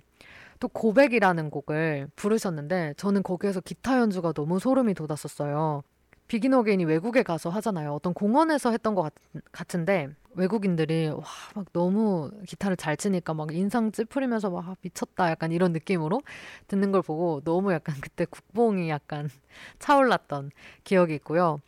또 0.60 0.68
고백이라는 0.70 1.50
곡을 1.50 2.08
부르셨는데 2.16 2.94
저는 2.98 3.22
거기에서 3.24 3.62
기타 3.62 4.00
연주가 4.00 4.32
너무 4.34 4.60
소름이 4.60 4.94
돋았었어요. 4.96 5.84
비긴 6.28 6.54
어게인이 6.54 6.86
외국에 6.86 7.22
가서 7.22 7.50
하잖아요. 7.50 7.94
어떤 7.94 8.14
공원에서 8.14 8.72
했던 8.72 8.96
것 8.96 9.14
같, 9.52 9.76
은데 9.76 10.10
외국인들이 10.36 11.10
와 11.10 11.24
막 11.56 11.72
너무 11.74 12.32
기타를 12.48 12.78
잘 12.78 12.98
치니까 12.98 13.34
막 13.36 13.54
인상 13.54 13.92
찌푸리면서 13.92 14.50
막 14.50 14.68
아, 14.70 14.76
미쳤다 14.82 15.30
약간 15.30 15.52
이런 15.52 15.74
느낌으로 15.74 16.22
듣는 16.68 16.92
걸 16.92 17.02
보고 17.04 17.42
너무 17.44 17.74
약간 17.74 17.96
그때 18.02 18.26
국뽕이 18.26 18.90
약간 18.90 19.30
차올랐던 19.80 20.52
기억이 20.84 21.14
있고요. 21.16 21.60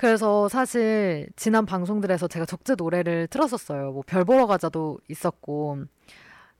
그래서 0.00 0.48
사실 0.48 1.28
지난 1.36 1.66
방송들에서 1.66 2.26
제가 2.26 2.46
적재 2.46 2.74
노래를 2.74 3.26
틀었었어요. 3.26 3.92
뭐 3.92 4.02
별 4.06 4.24
보러 4.24 4.46
가자도 4.46 4.98
있었고 5.10 5.84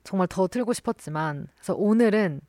정말 0.05 0.29
더 0.29 0.47
틀고 0.47 0.75
싶었지만 0.75 1.47
그래서 1.57 1.73
오늘은 1.75 2.43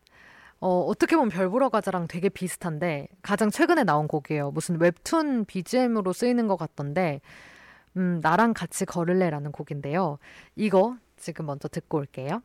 어, 0.60 0.82
어떻게 0.82 1.16
보면 1.16 1.30
별 1.30 1.50
보러 1.50 1.70
가자랑 1.70 2.10
되게 2.10 2.28
비슷한데 2.28 3.08
가장 3.22 3.50
최근에 3.50 3.86
나온 3.86 4.10
곡이에요. 4.10 4.52
무슨 4.52 4.82
웹툰 4.82 5.46
BGM으로 5.46 6.12
쓰이는 6.12 6.46
것 6.48 6.58
같던데 6.58 7.22
음, 7.96 8.20
나랑 8.22 8.54
같이 8.54 8.84
걸을래라는 8.86 9.54
곡인데요. 9.54 10.18
이거 10.58 10.98
지금 11.16 11.46
먼저 11.46 11.70
듣고 11.70 12.00
올게요. 12.00 12.44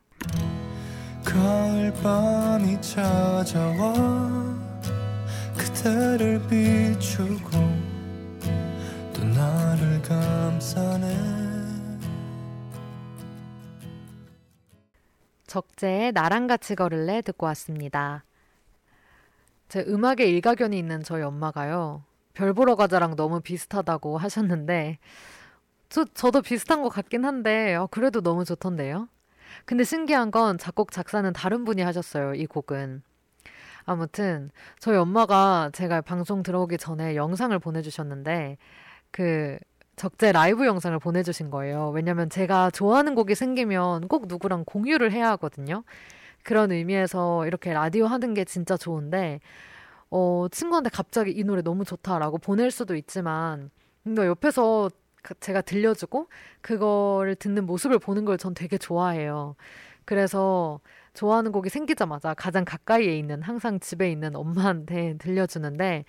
가을 1.25 1.93
밤이 2.01 2.81
찾아와 2.81 3.93
그대를 5.59 6.41
비추고 6.47 7.86
또 9.17 9.25
나를 9.25 10.03
감싸네 10.03 11.17
적재의 15.47 16.13
나랑 16.13 16.47
같이 16.47 16.75
걸을래 16.75 17.23
듣고 17.23 17.47
왔습니다. 17.47 18.25
제 19.69 19.81
음악에 19.89 20.27
일가견이 20.27 20.79
있는 20.79 21.03
저희 21.03 21.23
엄마가요. 21.23 22.05
별 22.35 22.53
보러 22.53 22.75
가자랑 22.75 23.17
너무 23.17 23.41
비슷하다고 23.41 24.19
하셨는데 24.19 24.99
저, 25.89 26.05
저도 26.05 26.43
비슷한 26.43 26.83
것 26.83 26.91
같긴 26.91 27.25
한데 27.25 27.75
어, 27.75 27.89
그래도 27.91 28.21
너무 28.21 28.45
좋던데요. 28.45 29.09
근데 29.65 29.85
신기한 29.85 30.31
건 30.31 30.59
작곡 30.59 30.93
작사는 30.93 31.33
다른 31.33 31.65
분이 31.65 31.81
하셨어요. 31.81 32.35
이 32.35 32.45
곡은. 32.45 33.03
아무튼 33.87 34.51
저희 34.79 34.97
엄마가 34.99 35.71
제가 35.73 36.03
방송 36.03 36.43
들어오기 36.43 36.77
전에 36.77 37.17
영상을 37.17 37.57
보내주셨는데 37.59 38.59
그 39.17 39.59
적재 39.97 40.33
라이브 40.33 40.67
영상을 40.67 40.99
보내주신 40.99 41.51
거예요. 41.51 41.91
왜냐면 41.91 42.29
제가 42.29 42.71
좋아하는 42.71 43.15
곡이 43.15 43.35
생기면 43.35 44.09
꼭 44.09 44.27
누구랑 44.29 44.65
공유를 44.67 45.11
해야 45.13 45.31
하거든요. 45.33 45.85
그런 46.45 46.73
의미에서 46.73 47.47
이렇게 47.47 47.73
라디오 47.73 48.07
하는 48.07 48.35
게 48.35 48.45
진짜 48.45 48.77
좋은데, 48.77 49.41
어, 50.11 50.47
친구한테 50.53 50.91
갑자기 50.91 51.33
이 51.33 51.45
노래 51.45 51.63
너무 51.63 51.85
좋다라고 51.85 52.39
보낼 52.39 52.71
수도 52.71 52.95
있지만, 52.97 53.71
근데 54.05 54.27
옆에서 54.27 54.91
제가 55.41 55.63
들려주고 55.63 56.29
그거를 56.63 57.35
듣는 57.37 57.67
모습을 57.67 57.99
보는 57.99 58.25
걸 58.27 58.39
전 58.39 58.55
되게 58.55 58.79
좋아해요. 58.79 59.57
그래서 60.05 60.81
좋아하는 61.15 61.53
곡이 61.53 61.71
생기자마자 61.71 62.35
가장 62.35 62.65
가까이에 62.65 63.17
있는 63.19 63.43
항상 63.43 63.81
집에 63.81 64.11
있는 64.13 64.37
엄마한테 64.37 65.17
들려주는데 65.19 66.05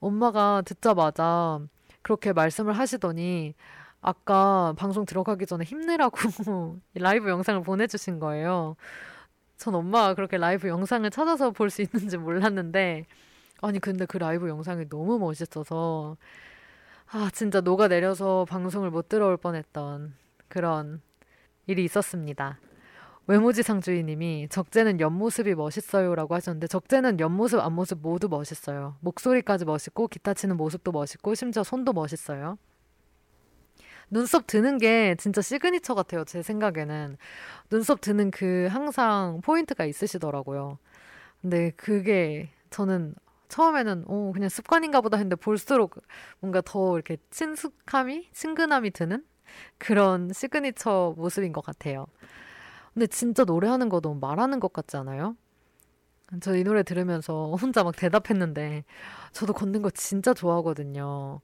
엄마가 0.00 0.62
듣자마자 0.66 1.60
그렇게 2.06 2.32
말씀을 2.32 2.72
하시더니 2.72 3.54
아까 4.00 4.72
방송 4.78 5.04
들어가기 5.04 5.44
전에 5.46 5.64
힘내라고 5.64 6.16
라이브 6.94 7.28
영상을 7.28 7.60
보내주신 7.64 8.20
거예요. 8.20 8.76
전 9.56 9.74
엄마가 9.74 10.14
그렇게 10.14 10.36
라이브 10.38 10.68
영상을 10.68 11.10
찾아서 11.10 11.50
볼 11.50 11.68
수 11.68 11.82
있는지 11.82 12.16
몰랐는데, 12.16 13.06
아니, 13.60 13.80
근데 13.80 14.06
그 14.06 14.18
라이브 14.18 14.48
영상이 14.48 14.88
너무 14.88 15.18
멋있어서, 15.18 16.16
아, 17.10 17.28
진짜 17.32 17.60
녹아내려서 17.60 18.46
방송을 18.48 18.90
못 18.90 19.08
들어올 19.08 19.36
뻔했던 19.36 20.14
그런 20.48 21.00
일이 21.66 21.82
있었습니다. 21.84 22.60
외모지상주의님이 23.28 24.46
적재는 24.50 25.00
옆모습이 25.00 25.56
멋있어요라고 25.56 26.34
하셨는데 26.36 26.68
적재는 26.68 27.18
옆모습 27.18 27.58
앞모습 27.58 27.98
모두 28.00 28.28
멋있어요. 28.28 28.96
목소리까지 29.00 29.64
멋있고 29.64 30.06
기타 30.06 30.32
치는 30.32 30.56
모습도 30.56 30.92
멋있고 30.92 31.34
심지어 31.34 31.64
손도 31.64 31.92
멋있어요. 31.92 32.56
눈썹 34.10 34.46
드는 34.46 34.78
게 34.78 35.16
진짜 35.18 35.42
시그니처 35.42 35.94
같아요. 35.94 36.24
제 36.24 36.40
생각에는 36.40 37.16
눈썹 37.70 38.00
드는 38.00 38.30
그 38.30 38.68
항상 38.70 39.40
포인트가 39.42 39.84
있으시더라고요. 39.86 40.78
근데 41.42 41.72
그게 41.76 42.50
저는 42.70 43.14
처음에는 43.48 44.04
어 44.06 44.30
그냥 44.32 44.48
습관인가 44.48 45.00
보다 45.00 45.16
했는데 45.16 45.34
볼수록 45.34 46.00
뭔가 46.38 46.60
더 46.64 46.94
이렇게 46.94 47.16
친숙함이 47.30 48.28
친근함이 48.32 48.92
드는 48.92 49.24
그런 49.78 50.32
시그니처 50.32 51.14
모습인 51.16 51.52
것 51.52 51.64
같아요. 51.64 52.06
근데 52.96 53.06
진짜 53.08 53.44
노래하는 53.44 53.90
거 53.90 54.00
너무 54.00 54.18
말하는 54.20 54.58
것 54.60 54.72
같지 54.72 54.96
않아요? 54.96 55.36
저 56.40 56.54
이 56.56 56.64
노래 56.64 56.82
들으면서 56.82 57.52
혼자 57.60 57.84
막 57.84 57.94
대답했는데 57.96 58.84
저도 59.32 59.52
걷는 59.52 59.82
거 59.82 59.90
진짜 59.90 60.34
좋아하거든요. 60.34 61.40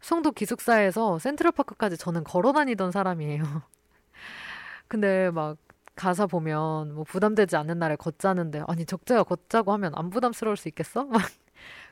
송도 0.00 0.32
기숙사에서 0.32 1.18
센트럴파크까지 1.18 1.96
저는 1.98 2.24
걸어 2.24 2.52
다니던 2.52 2.92
사람이에요. 2.92 3.42
근데 4.88 5.30
막 5.30 5.56
가사 5.94 6.26
보면 6.26 6.94
뭐 6.94 7.04
부담되지 7.04 7.56
않는 7.56 7.78
날에 7.78 7.96
걷자는데 7.96 8.62
아니 8.68 8.84
적재가 8.84 9.24
걷자고 9.24 9.72
하면 9.72 9.92
안 9.94 10.10
부담스러울 10.10 10.56
수 10.56 10.68
있겠어? 10.68 11.04
막 11.10 11.22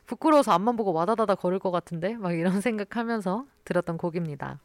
부끄러워서 0.07 0.53
앞만 0.53 0.77
보고 0.77 0.93
와다다다 0.93 1.37
걸을 1.37 1.59
것 1.59 1.71
같은데 1.71 2.17
막 2.17 2.33
이런 2.35 2.61
생각하면서 2.61 3.47
들었던 3.65 3.99
곡입니다. 3.99 4.61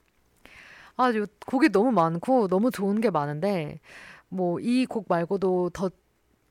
아, 0.98 1.14
요 1.16 1.26
곡이 1.48 1.70
너무 1.70 1.92
많고 1.92 2.48
너무 2.48 2.72
좋은 2.72 3.00
게 3.02 3.10
많은데 3.10 3.80
뭐 4.30 4.60
이 4.62 4.86
곡 4.88 5.06
말고도 5.10 5.72
더 5.72 5.90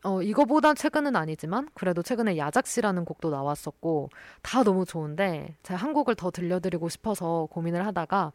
어, 0.04 0.22
이거보단 0.22 0.76
최근은 0.76 1.16
아니지만 1.16 1.68
그래도 1.74 2.02
최근에 2.02 2.38
야작시라는 2.38 3.04
곡도 3.04 3.30
나왔었고 3.30 4.10
다 4.42 4.62
너무 4.62 4.84
좋은데 4.84 5.56
제가 5.64 5.78
한 5.80 5.92
곡을 5.92 6.14
더 6.14 6.30
들려드리고 6.30 6.88
싶어서 6.88 7.48
고민을 7.50 7.84
하다가 7.86 8.32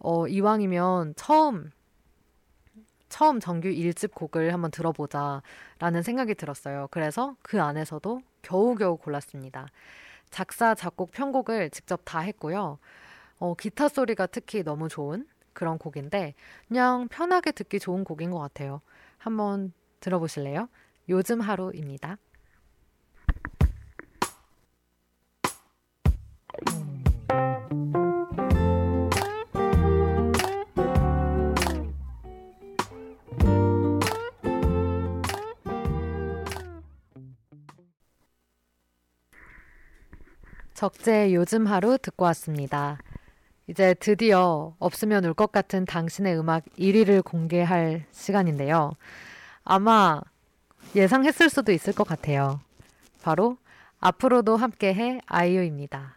어, 0.00 0.26
이왕이면 0.28 1.14
처음 1.16 1.70
처음 3.08 3.40
정규 3.40 3.68
1집 3.68 4.14
곡을 4.14 4.52
한번 4.52 4.70
들어보자 4.70 5.42
라는 5.78 6.02
생각이 6.02 6.34
들었어요. 6.34 6.88
그래서 6.90 7.36
그 7.42 7.60
안에서도 7.60 8.20
겨우겨우 8.42 8.98
골랐습니다. 8.98 9.68
작사, 10.30 10.74
작곡, 10.76 11.10
편곡을 11.10 11.70
직접 11.70 12.02
다 12.04 12.20
했고요. 12.20 12.78
어, 13.38 13.54
기타 13.54 13.88
소리가 13.88 14.26
특히 14.26 14.62
너무 14.62 14.88
좋은 14.88 15.26
그런 15.52 15.78
곡인데 15.78 16.34
그냥 16.68 17.08
편하게 17.08 17.52
듣기 17.52 17.78
좋은 17.80 18.04
곡인 18.04 18.30
것 18.30 18.38
같아요. 18.38 18.80
한번 19.18 19.72
들어보실래요? 20.00 20.68
요즘 21.08 21.40
하루입니다. 21.40 22.18
적재 40.80 41.34
요즘 41.34 41.66
하루 41.66 41.98
듣고 41.98 42.24
왔습니다. 42.24 42.96
이제 43.70 43.94
드디어 43.94 44.74
없으면 44.80 45.24
울 45.24 45.32
것 45.34 45.52
같은 45.52 45.84
당신의 45.84 46.36
음악 46.36 46.64
1위를 46.76 47.24
공개할 47.24 48.04
시간인데요. 48.10 48.94
아마 49.62 50.20
예상했을 50.96 51.48
수도 51.48 51.70
있을 51.70 51.92
것 51.92 52.04
같아요. 52.04 52.60
바로 53.22 53.56
앞으로도 54.00 54.56
함께해 54.56 55.20
아이유입니다. 55.24 56.16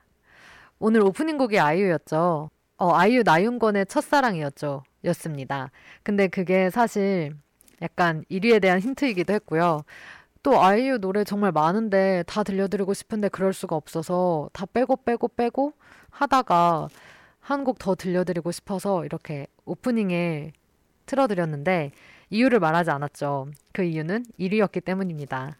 오늘 0.79 1.01
오프닝 1.01 1.37
곡이 1.37 1.59
아이유였죠. 1.59 2.49
어, 2.77 2.95
아이유 2.95 3.21
나윤권의 3.23 3.85
첫사랑이었죠. 3.85 4.81
였습니다. 5.05 5.69
근데 6.01 6.27
그게 6.27 6.71
사실 6.71 7.35
약간 7.83 8.23
1위에 8.31 8.61
대한 8.63 8.79
힌트이기도 8.79 9.31
했고요. 9.31 9.83
또 10.41 10.59
아이유 10.61 10.97
노래 10.97 11.23
정말 11.23 11.51
많은데 11.51 12.23
다 12.25 12.41
들려드리고 12.43 12.95
싶은데 12.95 13.29
그럴 13.29 13.53
수가 13.53 13.75
없어서 13.75 14.49
다 14.53 14.65
빼고 14.65 14.97
빼고 15.05 15.27
빼고 15.27 15.73
하다가 16.09 16.87
한 17.43 17.63
곡 17.65 17.77
더 17.79 17.95
들려드리고 17.95 18.51
싶어서 18.51 19.05
이렇게 19.05 19.47
오프닝에 19.65 20.53
틀어드렸는데 21.05 21.91
이유를 22.29 22.59
말하지 22.59 22.89
않았죠. 22.91 23.47
그 23.73 23.83
이유는 23.83 24.25
1위였기 24.39 24.83
때문입니다. 24.83 25.55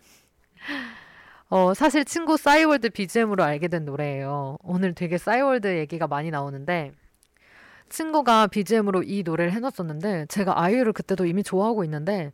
어, 1.50 1.74
사실 1.74 2.06
친구 2.06 2.38
싸이월드 2.38 2.90
BGM으로 2.90 3.44
알게 3.44 3.68
된 3.68 3.86
노래예요. 3.86 4.58
오늘 4.64 4.94
되게 4.96 5.18
싸이월드 5.18 5.78
얘기가 5.78 6.08
많이 6.08 6.32
나오는데 6.32 6.94
친구가 7.90 8.48
BGM으로 8.48 9.04
이 9.04 9.22
노래를 9.24 9.52
해놨었는데 9.52 10.26
제가 10.28 10.60
아이유를 10.60 10.94
그때도 10.94 11.26
이미 11.26 11.44
좋아하고 11.44 11.84
있는데 11.84 12.32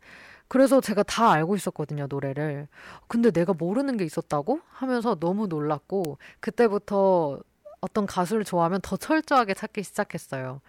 그래서 0.48 0.80
제가 0.80 1.02
다 1.02 1.30
알고 1.32 1.54
있었거든요, 1.54 2.06
노래를. 2.08 2.66
근데 3.08 3.30
내가 3.30 3.52
모르는 3.52 3.96
게 3.96 4.04
있었다고? 4.04 4.60
하면서 4.70 5.14
너무 5.16 5.46
놀랐고 5.48 6.18
그때부터 6.40 7.40
어떤 7.80 8.06
가수를 8.06 8.44
좋아하면 8.44 8.80
더 8.82 8.96
철저하게 8.96 9.54
찾기 9.54 9.82
시작했어요. 9.82 10.60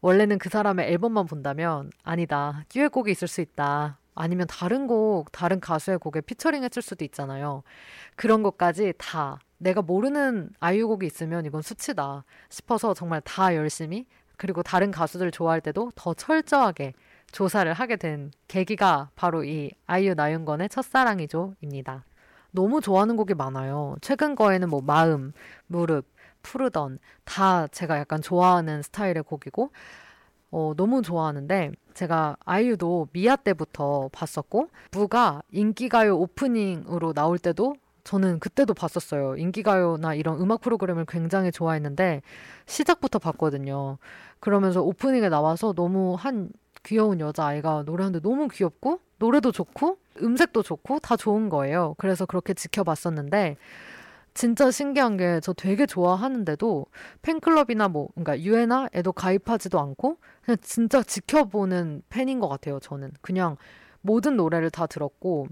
원래는 0.00 0.38
그 0.38 0.48
사람의 0.48 0.90
앨범만 0.92 1.26
본다면 1.26 1.90
아니다. 2.04 2.64
듀엣곡이 2.68 3.10
있을 3.10 3.26
수 3.26 3.40
있다. 3.40 3.98
아니면 4.14 4.46
다른 4.48 4.86
곡, 4.86 5.30
다른 5.32 5.60
가수의 5.60 5.98
곡에 5.98 6.20
피처링 6.20 6.62
했을 6.64 6.82
수도 6.82 7.04
있잖아요. 7.04 7.62
그런 8.16 8.42
것까지 8.42 8.92
다 8.98 9.38
내가 9.58 9.82
모르는 9.82 10.50
아이유 10.60 10.86
곡이 10.88 11.06
있으면 11.06 11.44
이건 11.46 11.62
수치다 11.62 12.24
싶어서 12.48 12.94
정말 12.94 13.20
다 13.20 13.54
열심히 13.54 14.06
그리고 14.36 14.62
다른 14.62 14.90
가수들 14.92 15.32
좋아할 15.32 15.60
때도 15.60 15.90
더 15.96 16.14
철저하게 16.14 16.94
조사를 17.32 17.72
하게 17.72 17.96
된 17.96 18.30
계기가 18.46 19.10
바로 19.16 19.44
이 19.44 19.72
아이유 19.86 20.14
나윤건의 20.14 20.68
첫사랑이죠입니다. 20.68 22.04
너무 22.50 22.80
좋아하는 22.80 23.16
곡이 23.16 23.34
많아요. 23.34 23.96
최근 24.00 24.34
거에는 24.34 24.68
뭐 24.68 24.80
마음, 24.80 25.32
무릎, 25.66 26.06
푸르던 26.42 26.98
다 27.24 27.66
제가 27.68 27.98
약간 27.98 28.20
좋아하는 28.20 28.82
스타일의 28.82 29.22
곡이고 29.24 29.70
어, 30.50 30.72
너무 30.76 31.02
좋아하는데 31.02 31.72
제가 31.94 32.36
아이유도 32.44 33.08
미아 33.12 33.36
때부터 33.36 34.08
봤었고 34.12 34.68
무가 34.92 35.42
인기가요 35.52 36.16
오프닝으로 36.16 37.12
나올 37.12 37.38
때도 37.38 37.74
저는 38.04 38.38
그때도 38.38 38.72
봤었어요. 38.72 39.36
인기가요나 39.36 40.14
이런 40.14 40.40
음악 40.40 40.62
프로그램을 40.62 41.04
굉장히 41.06 41.52
좋아했는데 41.52 42.22
시작부터 42.64 43.18
봤거든요. 43.18 43.98
그러면서 44.40 44.80
오프닝에 44.80 45.28
나와서 45.28 45.74
너무 45.74 46.14
한 46.18 46.48
귀여운 46.84 47.20
여자아이가 47.20 47.82
노래하는데 47.84 48.26
너무 48.26 48.48
귀엽고 48.48 49.00
노래도 49.18 49.52
좋고 49.52 49.98
음색도 50.22 50.62
좋고 50.62 51.00
다 51.00 51.16
좋은 51.16 51.50
거예요. 51.50 51.94
그래서 51.98 52.24
그렇게 52.24 52.54
지켜봤었는데 52.54 53.56
진짜 54.38 54.70
신기한 54.70 55.16
게 55.16 55.40
저 55.42 55.52
되게 55.52 55.84
좋아하는데도 55.86 56.86
팬클럽이나 57.22 57.88
뭐 57.88 58.08
그러니까 58.14 58.40
유엔나에도 58.40 59.12
가입하지도 59.12 59.80
않고 59.80 60.18
그냥 60.42 60.56
진짜 60.62 61.02
지켜보는 61.02 62.02
팬인 62.08 62.38
것 62.40 62.48
같아요. 62.48 62.78
저는 62.80 63.10
그냥 63.20 63.56
모든 64.00 64.36
노래를 64.36 64.70
다 64.70 64.86
들었고 64.86 65.48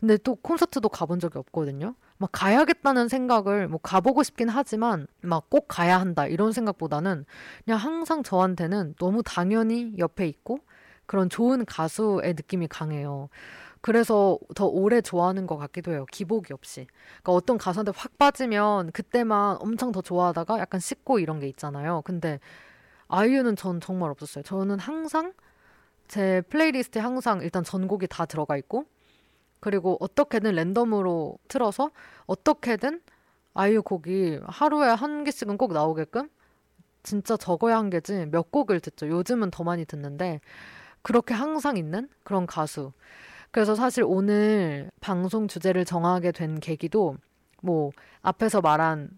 근데 0.00 0.16
또 0.18 0.34
콘서트도 0.36 0.88
가본 0.90 1.20
적이 1.20 1.38
없거든요. 1.38 1.94
막 2.18 2.30
가야겠다는 2.32 3.08
생각을 3.08 3.66
뭐 3.68 3.80
가보고 3.82 4.22
싶긴 4.22 4.48
하지만 4.50 5.06
막 5.22 5.48
꼭 5.50 5.66
가야 5.68 5.98
한다 5.98 6.26
이런 6.26 6.52
생각보다는 6.52 7.24
그냥 7.64 7.78
항상 7.80 8.22
저한테는 8.22 8.94
너무 8.98 9.22
당연히 9.24 9.94
옆에 9.98 10.26
있고 10.28 10.58
그런 11.06 11.30
좋은 11.30 11.64
가수의 11.64 12.34
느낌이 12.34 12.68
강해요. 12.68 13.30
그래서 13.80 14.38
더 14.54 14.66
오래 14.66 15.00
좋아하는 15.00 15.46
것 15.46 15.56
같기도 15.56 15.92
해요. 15.92 16.04
기복이 16.10 16.52
없이. 16.52 16.86
그러니까 17.22 17.32
어떤 17.32 17.58
가수한테 17.58 17.92
확 17.94 18.18
빠지면 18.18 18.92
그때만 18.92 19.58
엄청 19.60 19.92
더 19.92 20.00
좋아하다가 20.00 20.58
약간 20.58 20.80
식고 20.80 21.18
이런 21.18 21.40
게 21.40 21.48
있잖아요. 21.48 22.02
근데 22.04 22.40
아이유는 23.08 23.56
전 23.56 23.80
정말 23.80 24.10
없었어요. 24.10 24.42
저는 24.44 24.78
항상 24.78 25.32
제 26.08 26.42
playlist에 26.48 27.00
항상 27.02 27.42
일단 27.42 27.64
전곡이 27.64 28.06
다 28.08 28.26
들어가 28.26 28.56
있고 28.56 28.86
그리고 29.60 29.96
어떻게든 30.00 30.52
랜덤으로 30.54 31.38
틀어서 31.48 31.90
어떻게든 32.26 33.00
아이유 33.54 33.82
곡이 33.82 34.40
하루에 34.44 34.88
한 34.88 35.24
개씩은 35.24 35.56
꼭 35.56 35.72
나오게끔 35.72 36.28
진짜 37.02 37.36
적어야 37.36 37.78
한 37.78 37.90
개지 37.90 38.26
몇 38.26 38.50
곡을 38.50 38.80
듣죠. 38.80 39.08
요즘은 39.08 39.50
더 39.50 39.64
많이 39.64 39.84
듣는데 39.84 40.40
그렇게 41.02 41.34
항상 41.34 41.76
있는 41.76 42.08
그런 42.22 42.46
가수. 42.46 42.92
그래서 43.50 43.74
사실 43.74 44.04
오늘 44.06 44.90
방송 45.00 45.48
주제를 45.48 45.84
정하게 45.84 46.32
된 46.32 46.60
계기도 46.60 47.16
뭐 47.62 47.90
앞에서 48.22 48.60
말한 48.60 49.10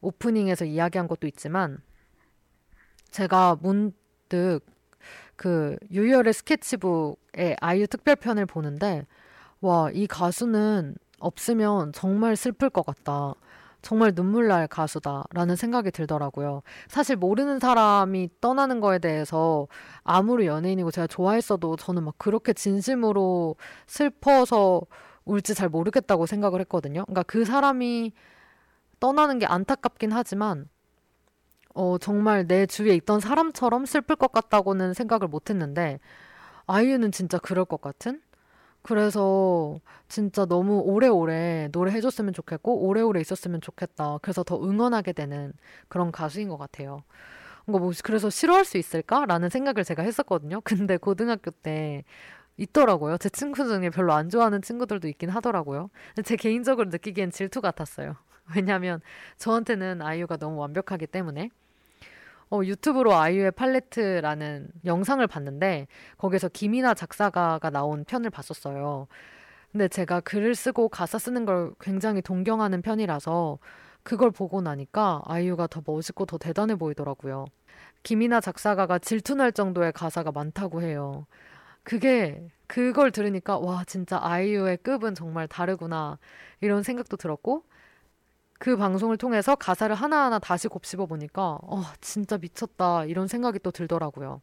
오프닝에서 0.00 0.64
이야기한 0.64 1.08
것도 1.08 1.26
있지만 1.26 1.78
제가 3.10 3.56
문득 3.60 4.60
그 5.36 5.76
유열의 5.90 6.32
스케치북의 6.32 7.56
아이유 7.60 7.86
특별편을 7.86 8.46
보는데 8.46 9.06
와, 9.60 9.90
이 9.90 10.06
가수는 10.06 10.96
없으면 11.18 11.92
정말 11.92 12.34
슬플 12.34 12.70
것 12.70 12.84
같다. 12.84 13.34
정말 13.82 14.14
눈물 14.14 14.48
날 14.48 14.66
가수다라는 14.68 15.56
생각이 15.56 15.90
들더라고요. 15.90 16.62
사실 16.88 17.16
모르는 17.16 17.60
사람이 17.60 18.30
떠나는 18.40 18.80
거에 18.80 18.98
대해서 18.98 19.66
아무리 20.02 20.46
연예인이고 20.46 20.90
제가 20.90 21.06
좋아했어도 21.06 21.76
저는 21.76 22.04
막 22.04 22.14
그렇게 22.18 22.52
진심으로 22.52 23.56
슬퍼서 23.86 24.82
울지 25.24 25.54
잘 25.54 25.68
모르겠다고 25.68 26.26
생각을 26.26 26.60
했거든요. 26.60 27.04
그러니까 27.04 27.22
그 27.22 27.44
사람이 27.44 28.12
떠나는 28.98 29.38
게 29.38 29.46
안타깝긴 29.46 30.12
하지만 30.12 30.68
어, 31.74 31.98
정말 31.98 32.46
내 32.46 32.66
주위에 32.66 32.94
있던 32.96 33.20
사람처럼 33.20 33.86
슬플 33.86 34.16
것 34.16 34.32
같다고는 34.32 34.92
생각을 34.94 35.28
못 35.28 35.50
했는데 35.50 36.00
아이유는 36.66 37.12
진짜 37.12 37.38
그럴 37.38 37.64
것 37.64 37.80
같은 37.80 38.20
그래서 38.82 39.80
진짜 40.08 40.46
너무 40.46 40.80
오래오래 40.80 41.68
노래해줬으면 41.72 42.32
좋겠고 42.32 42.86
오래오래 42.86 43.20
있었으면 43.20 43.60
좋겠다. 43.60 44.18
그래서 44.22 44.42
더 44.42 44.62
응원하게 44.62 45.12
되는 45.12 45.52
그런 45.88 46.10
가수인 46.12 46.48
것 46.48 46.56
같아요. 46.56 47.02
뭐 47.66 47.92
그래서 48.04 48.30
싫어할 48.30 48.64
수 48.64 48.78
있을까라는 48.78 49.48
생각을 49.50 49.84
제가 49.84 50.02
했었거든요. 50.02 50.60
근데 50.64 50.96
고등학교 50.96 51.50
때 51.50 52.04
있더라고요. 52.56 53.16
제 53.18 53.28
친구 53.30 53.66
중에 53.66 53.90
별로 53.90 54.12
안 54.12 54.28
좋아하는 54.28 54.62
친구들도 54.62 55.08
있긴 55.08 55.30
하더라고요. 55.30 55.90
제 56.24 56.36
개인적으로 56.36 56.90
느끼기엔 56.90 57.30
질투 57.30 57.60
같았어요. 57.60 58.16
왜냐하면 58.54 59.00
저한테는 59.38 60.02
아이유가 60.02 60.36
너무 60.36 60.58
완벽하기 60.58 61.06
때문에. 61.06 61.50
어, 62.50 62.62
유튜브로 62.64 63.14
아이유의 63.14 63.52
팔레트라는 63.52 64.68
영상을 64.84 65.24
봤는데 65.26 65.86
거기서 66.18 66.48
김이나 66.48 66.94
작사가가 66.94 67.70
나온 67.70 68.04
편을 68.04 68.30
봤었어요. 68.30 69.06
근데 69.70 69.86
제가 69.86 70.20
글을 70.20 70.56
쓰고 70.56 70.88
가사 70.88 71.18
쓰는 71.18 71.44
걸 71.44 71.72
굉장히 71.80 72.22
동경하는 72.22 72.82
편이라서 72.82 73.58
그걸 74.02 74.32
보고 74.32 74.60
나니까 74.60 75.22
아이유가 75.26 75.68
더 75.68 75.80
멋있고 75.86 76.26
더 76.26 76.38
대단해 76.38 76.74
보이더라고요. 76.74 77.46
김이나 78.02 78.40
작사가가 78.40 78.98
질투날 78.98 79.52
정도의 79.52 79.92
가사가 79.92 80.32
많다고 80.32 80.82
해요. 80.82 81.26
그게 81.84 82.48
그걸 82.66 83.12
들으니까 83.12 83.58
와 83.58 83.84
진짜 83.86 84.18
아이유의 84.20 84.78
급은 84.78 85.14
정말 85.14 85.46
다르구나 85.46 86.18
이런 86.60 86.82
생각도 86.82 87.16
들었고 87.16 87.64
그 88.60 88.76
방송을 88.76 89.16
통해서 89.16 89.56
가사를 89.56 89.96
하나하나 89.96 90.38
다시 90.38 90.68
곱씹어 90.68 91.06
보니까 91.06 91.58
어 91.62 91.82
진짜 92.02 92.36
미쳤다 92.36 93.06
이런 93.06 93.26
생각이 93.26 93.58
또 93.60 93.70
들더라고요. 93.70 94.42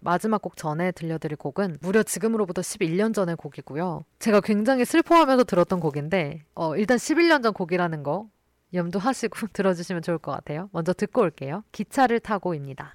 마지막 0.00 0.40
곡 0.40 0.56
전에 0.56 0.92
들려드릴 0.92 1.36
곡은 1.36 1.76
무려 1.82 2.02
지금으로부터 2.02 2.62
11년 2.62 3.12
전의 3.12 3.36
곡이고요. 3.36 4.04
제가 4.18 4.40
굉장히 4.40 4.86
슬퍼하면서 4.86 5.44
들었던 5.44 5.78
곡인데 5.78 6.44
어, 6.54 6.74
일단 6.76 6.96
11년 6.96 7.42
전 7.42 7.52
곡이라는 7.52 8.02
거 8.02 8.30
염두하시고 8.72 9.48
들어주시면 9.52 10.00
좋을 10.00 10.16
것 10.16 10.32
같아요. 10.32 10.70
먼저 10.72 10.94
듣고 10.94 11.20
올게요. 11.20 11.64
기차를 11.72 12.20
타고입니다. 12.20 12.94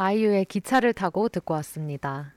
아이유의 0.00 0.46
기차를 0.46 0.94
타고 0.94 1.28
듣고 1.28 1.52
왔습니다. 1.54 2.32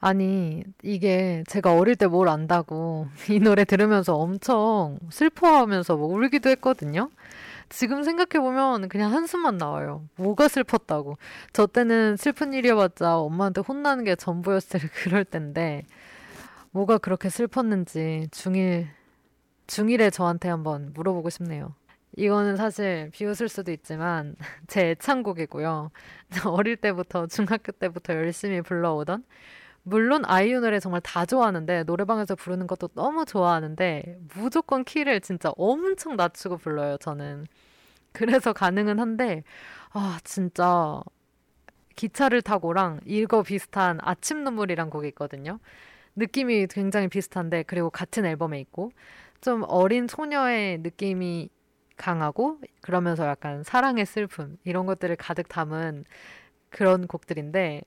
아니, 0.00 0.64
이게 0.82 1.44
제가 1.46 1.74
어릴 1.74 1.94
때 1.96 2.06
뭘 2.06 2.28
안다고 2.28 3.08
이 3.30 3.38
노래 3.38 3.64
들으면서 3.66 4.16
엄청 4.16 4.98
슬퍼하면서 5.10 5.96
뭐 5.96 6.08
울기도 6.08 6.48
했거든요. 6.50 7.10
지금 7.68 8.02
생각해보면 8.02 8.88
그냥 8.88 9.12
한숨만 9.12 9.58
나와요. 9.58 10.04
뭐가 10.16 10.48
슬펐다고. 10.48 11.18
저 11.52 11.66
때는 11.66 12.16
슬픈 12.16 12.54
일이어봤자 12.54 13.18
엄마한테 13.18 13.60
혼나는 13.60 14.04
게 14.04 14.16
전부였을 14.16 14.80
그럴 15.04 15.24
텐데, 15.24 15.84
뭐가 16.70 16.96
그렇게 16.98 17.28
슬펐는지 17.28 18.28
중1, 18.30 18.86
중1에 19.66 20.10
저한테 20.12 20.48
한번 20.48 20.92
물어보고 20.94 21.28
싶네요. 21.30 21.74
이거는 22.16 22.56
사실 22.56 23.10
비웃을 23.12 23.48
수도 23.48 23.70
있지만 23.72 24.34
제 24.66 24.90
애창곡이고요. 24.90 25.90
어릴 26.46 26.76
때부터 26.76 27.26
중학교 27.26 27.72
때부터 27.72 28.14
열심히 28.14 28.62
불러오던 28.62 29.24
물론 29.82 30.24
아이유 30.26 30.60
노래 30.60 30.80
정말 30.80 31.00
다 31.02 31.26
좋아하는데 31.26 31.84
노래방에서 31.84 32.34
부르는 32.34 32.66
것도 32.66 32.88
너무 32.94 33.24
좋아하는데 33.24 34.18
무조건 34.34 34.84
키를 34.84 35.20
진짜 35.20 35.52
엄청 35.56 36.16
낮추고 36.16 36.58
불러요, 36.58 36.96
저는. 36.98 37.46
그래서 38.12 38.52
가능은 38.52 38.98
한데 38.98 39.44
아, 39.92 40.18
진짜 40.24 41.00
기차를 41.96 42.42
타고랑 42.42 43.00
이거 43.06 43.42
비슷한 43.42 43.98
아침 44.02 44.44
눈물이란 44.44 44.90
곡이 44.90 45.08
있거든요. 45.08 45.58
느낌이 46.16 46.66
굉장히 46.68 47.08
비슷한데 47.08 47.64
그리고 47.64 47.90
같은 47.90 48.24
앨범에 48.24 48.58
있고 48.60 48.90
좀 49.40 49.64
어린 49.68 50.08
소녀의 50.08 50.78
느낌이 50.78 51.50
강하고 51.96 52.58
그러면서 52.82 53.26
약간 53.26 53.62
사랑의 53.64 54.06
슬픔 54.06 54.58
이런 54.64 54.86
것들을 54.86 55.16
가득 55.16 55.48
담은 55.48 56.04
그런 56.70 57.06
곡들인데 57.06 57.82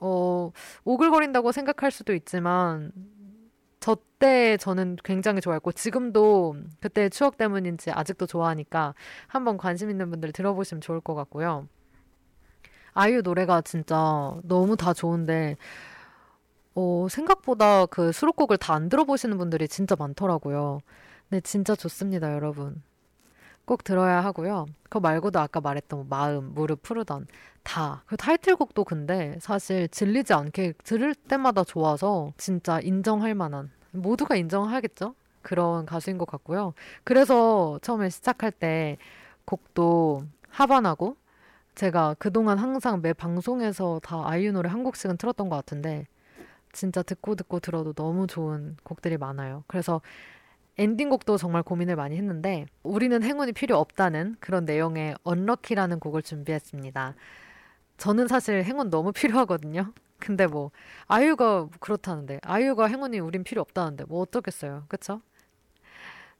어 0.00 0.52
오글거린다고 0.84 1.52
생각할 1.52 1.90
수도 1.90 2.14
있지만 2.14 2.92
저 3.80 3.96
때 4.22 4.56
저는 4.56 4.96
굉장히 5.02 5.40
좋아했고 5.40 5.72
지금도 5.72 6.54
그때 6.80 7.08
추억 7.08 7.36
때문인지 7.36 7.90
아직도 7.90 8.26
좋아하니까 8.26 8.94
한번 9.26 9.56
관심 9.58 9.90
있는 9.90 10.10
분들 10.10 10.30
들어보시면 10.30 10.80
좋을 10.80 11.00
것 11.00 11.16
같고요. 11.16 11.66
아이유 12.94 13.22
노래가 13.22 13.62
진짜 13.62 13.96
너무 14.44 14.76
다 14.76 14.92
좋은데 14.94 15.56
어, 16.74 17.06
생각보다 17.10 17.86
그 17.86 18.12
수록곡을 18.12 18.56
다 18.58 18.74
안 18.74 18.88
들어보시는 18.88 19.36
분들이 19.38 19.68
진짜 19.68 19.94
많더라고요. 19.98 20.80
네, 21.28 21.40
진짜 21.40 21.74
좋습니다, 21.74 22.32
여러분. 22.34 22.82
꼭 23.72 23.84
들어야 23.84 24.22
하고요. 24.22 24.66
그거 24.82 25.00
말고도 25.00 25.40
아까 25.40 25.62
말했던 25.62 26.00
뭐 26.00 26.06
마음, 26.06 26.52
무릎 26.52 26.82
푸르던 26.82 27.26
다. 27.62 28.02
그 28.04 28.18
타이틀곡도 28.18 28.84
근데 28.84 29.38
사실 29.40 29.88
질리지 29.88 30.34
않게 30.34 30.74
들을 30.84 31.14
때마다 31.14 31.64
좋아서 31.64 32.34
진짜 32.36 32.80
인정할 32.80 33.34
만한 33.34 33.70
모두가 33.92 34.36
인정하겠죠? 34.36 35.14
그런 35.40 35.86
가수인 35.86 36.18
것 36.18 36.26
같고요. 36.26 36.74
그래서 37.02 37.78
처음에 37.80 38.10
시작할 38.10 38.52
때 38.52 38.98
곡도 39.46 40.24
하반하고 40.50 41.16
제가 41.74 42.14
그동안 42.18 42.58
항상 42.58 43.00
매 43.00 43.14
방송에서 43.14 44.02
다 44.04 44.28
아이유 44.28 44.52
노래 44.52 44.68
한 44.68 44.84
곡씩은 44.84 45.16
틀었던 45.16 45.48
것 45.48 45.56
같은데 45.56 46.06
진짜 46.72 47.02
듣고 47.02 47.36
듣고 47.36 47.58
들어도 47.58 47.94
너무 47.94 48.26
좋은 48.26 48.76
곡들이 48.82 49.16
많아요. 49.16 49.64
그래서 49.66 50.02
엔딩곡도 50.78 51.36
정말 51.36 51.62
고민을 51.62 51.96
많이 51.96 52.16
했는데 52.16 52.66
우리는 52.82 53.22
행운이 53.22 53.52
필요 53.52 53.78
없다는 53.78 54.36
그런 54.40 54.64
내용의 54.64 55.16
언럭키라는 55.22 56.00
곡을 56.00 56.22
준비했습니다. 56.22 57.14
저는 57.98 58.28
사실 58.28 58.64
행운 58.64 58.90
너무 58.90 59.12
필요하거든요. 59.12 59.92
근데 60.18 60.46
뭐 60.46 60.70
아이유가 61.08 61.68
그렇다는데 61.80 62.38
아이유가 62.42 62.86
행운이 62.86 63.18
우린 63.18 63.44
필요 63.44 63.60
없다는데 63.60 64.04
뭐 64.04 64.20
어떻겠어요. 64.22 64.84
그쵸? 64.88 65.20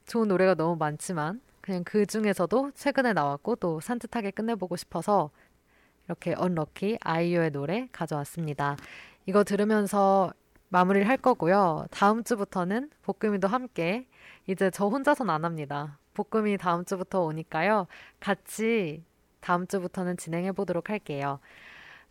좋은 0.05 0.27
노래가 0.27 0.55
너무 0.55 0.75
많지만 0.77 1.41
그냥 1.61 1.83
그 1.83 2.05
중에서도 2.05 2.71
최근에 2.75 3.13
나왔고 3.13 3.55
또 3.57 3.79
산뜻하게 3.79 4.31
끝내보고 4.31 4.75
싶어서 4.75 5.31
이렇게 6.05 6.33
언럭키 6.33 6.97
아이유의 7.01 7.51
노래 7.51 7.87
가져왔습니다. 7.91 8.75
이거 9.25 9.43
들으면서 9.43 10.33
마무리를 10.69 11.07
할 11.07 11.17
거고요. 11.17 11.85
다음 11.91 12.23
주부터는 12.23 12.89
볶음이도 13.03 13.47
함께 13.47 14.07
이제 14.47 14.69
저 14.71 14.87
혼자선 14.87 15.29
안 15.29 15.45
합니다. 15.45 15.99
볶음이 16.13 16.57
다음 16.57 16.85
주부터 16.85 17.21
오니까요. 17.21 17.87
같이 18.19 19.03
다음 19.39 19.67
주부터는 19.67 20.17
진행해 20.17 20.51
보도록 20.51 20.89
할게요. 20.89 21.39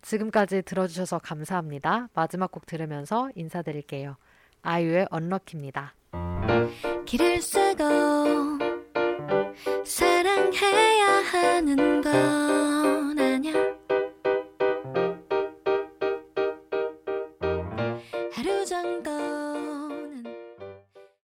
지금까지 0.02 0.62
들어주셔서 0.62 1.18
감사합니다. 1.18 2.08
마지막 2.14 2.50
곡 2.50 2.66
들으면서 2.66 3.30
인사드릴게요. 3.34 4.16
아이유의 4.62 5.08
언럭키입니다. 5.10 5.94
길을 7.06 7.40
쓰고 7.40 8.58
사랑해야 9.84 11.06
하는 11.32 12.00
것 12.02 12.81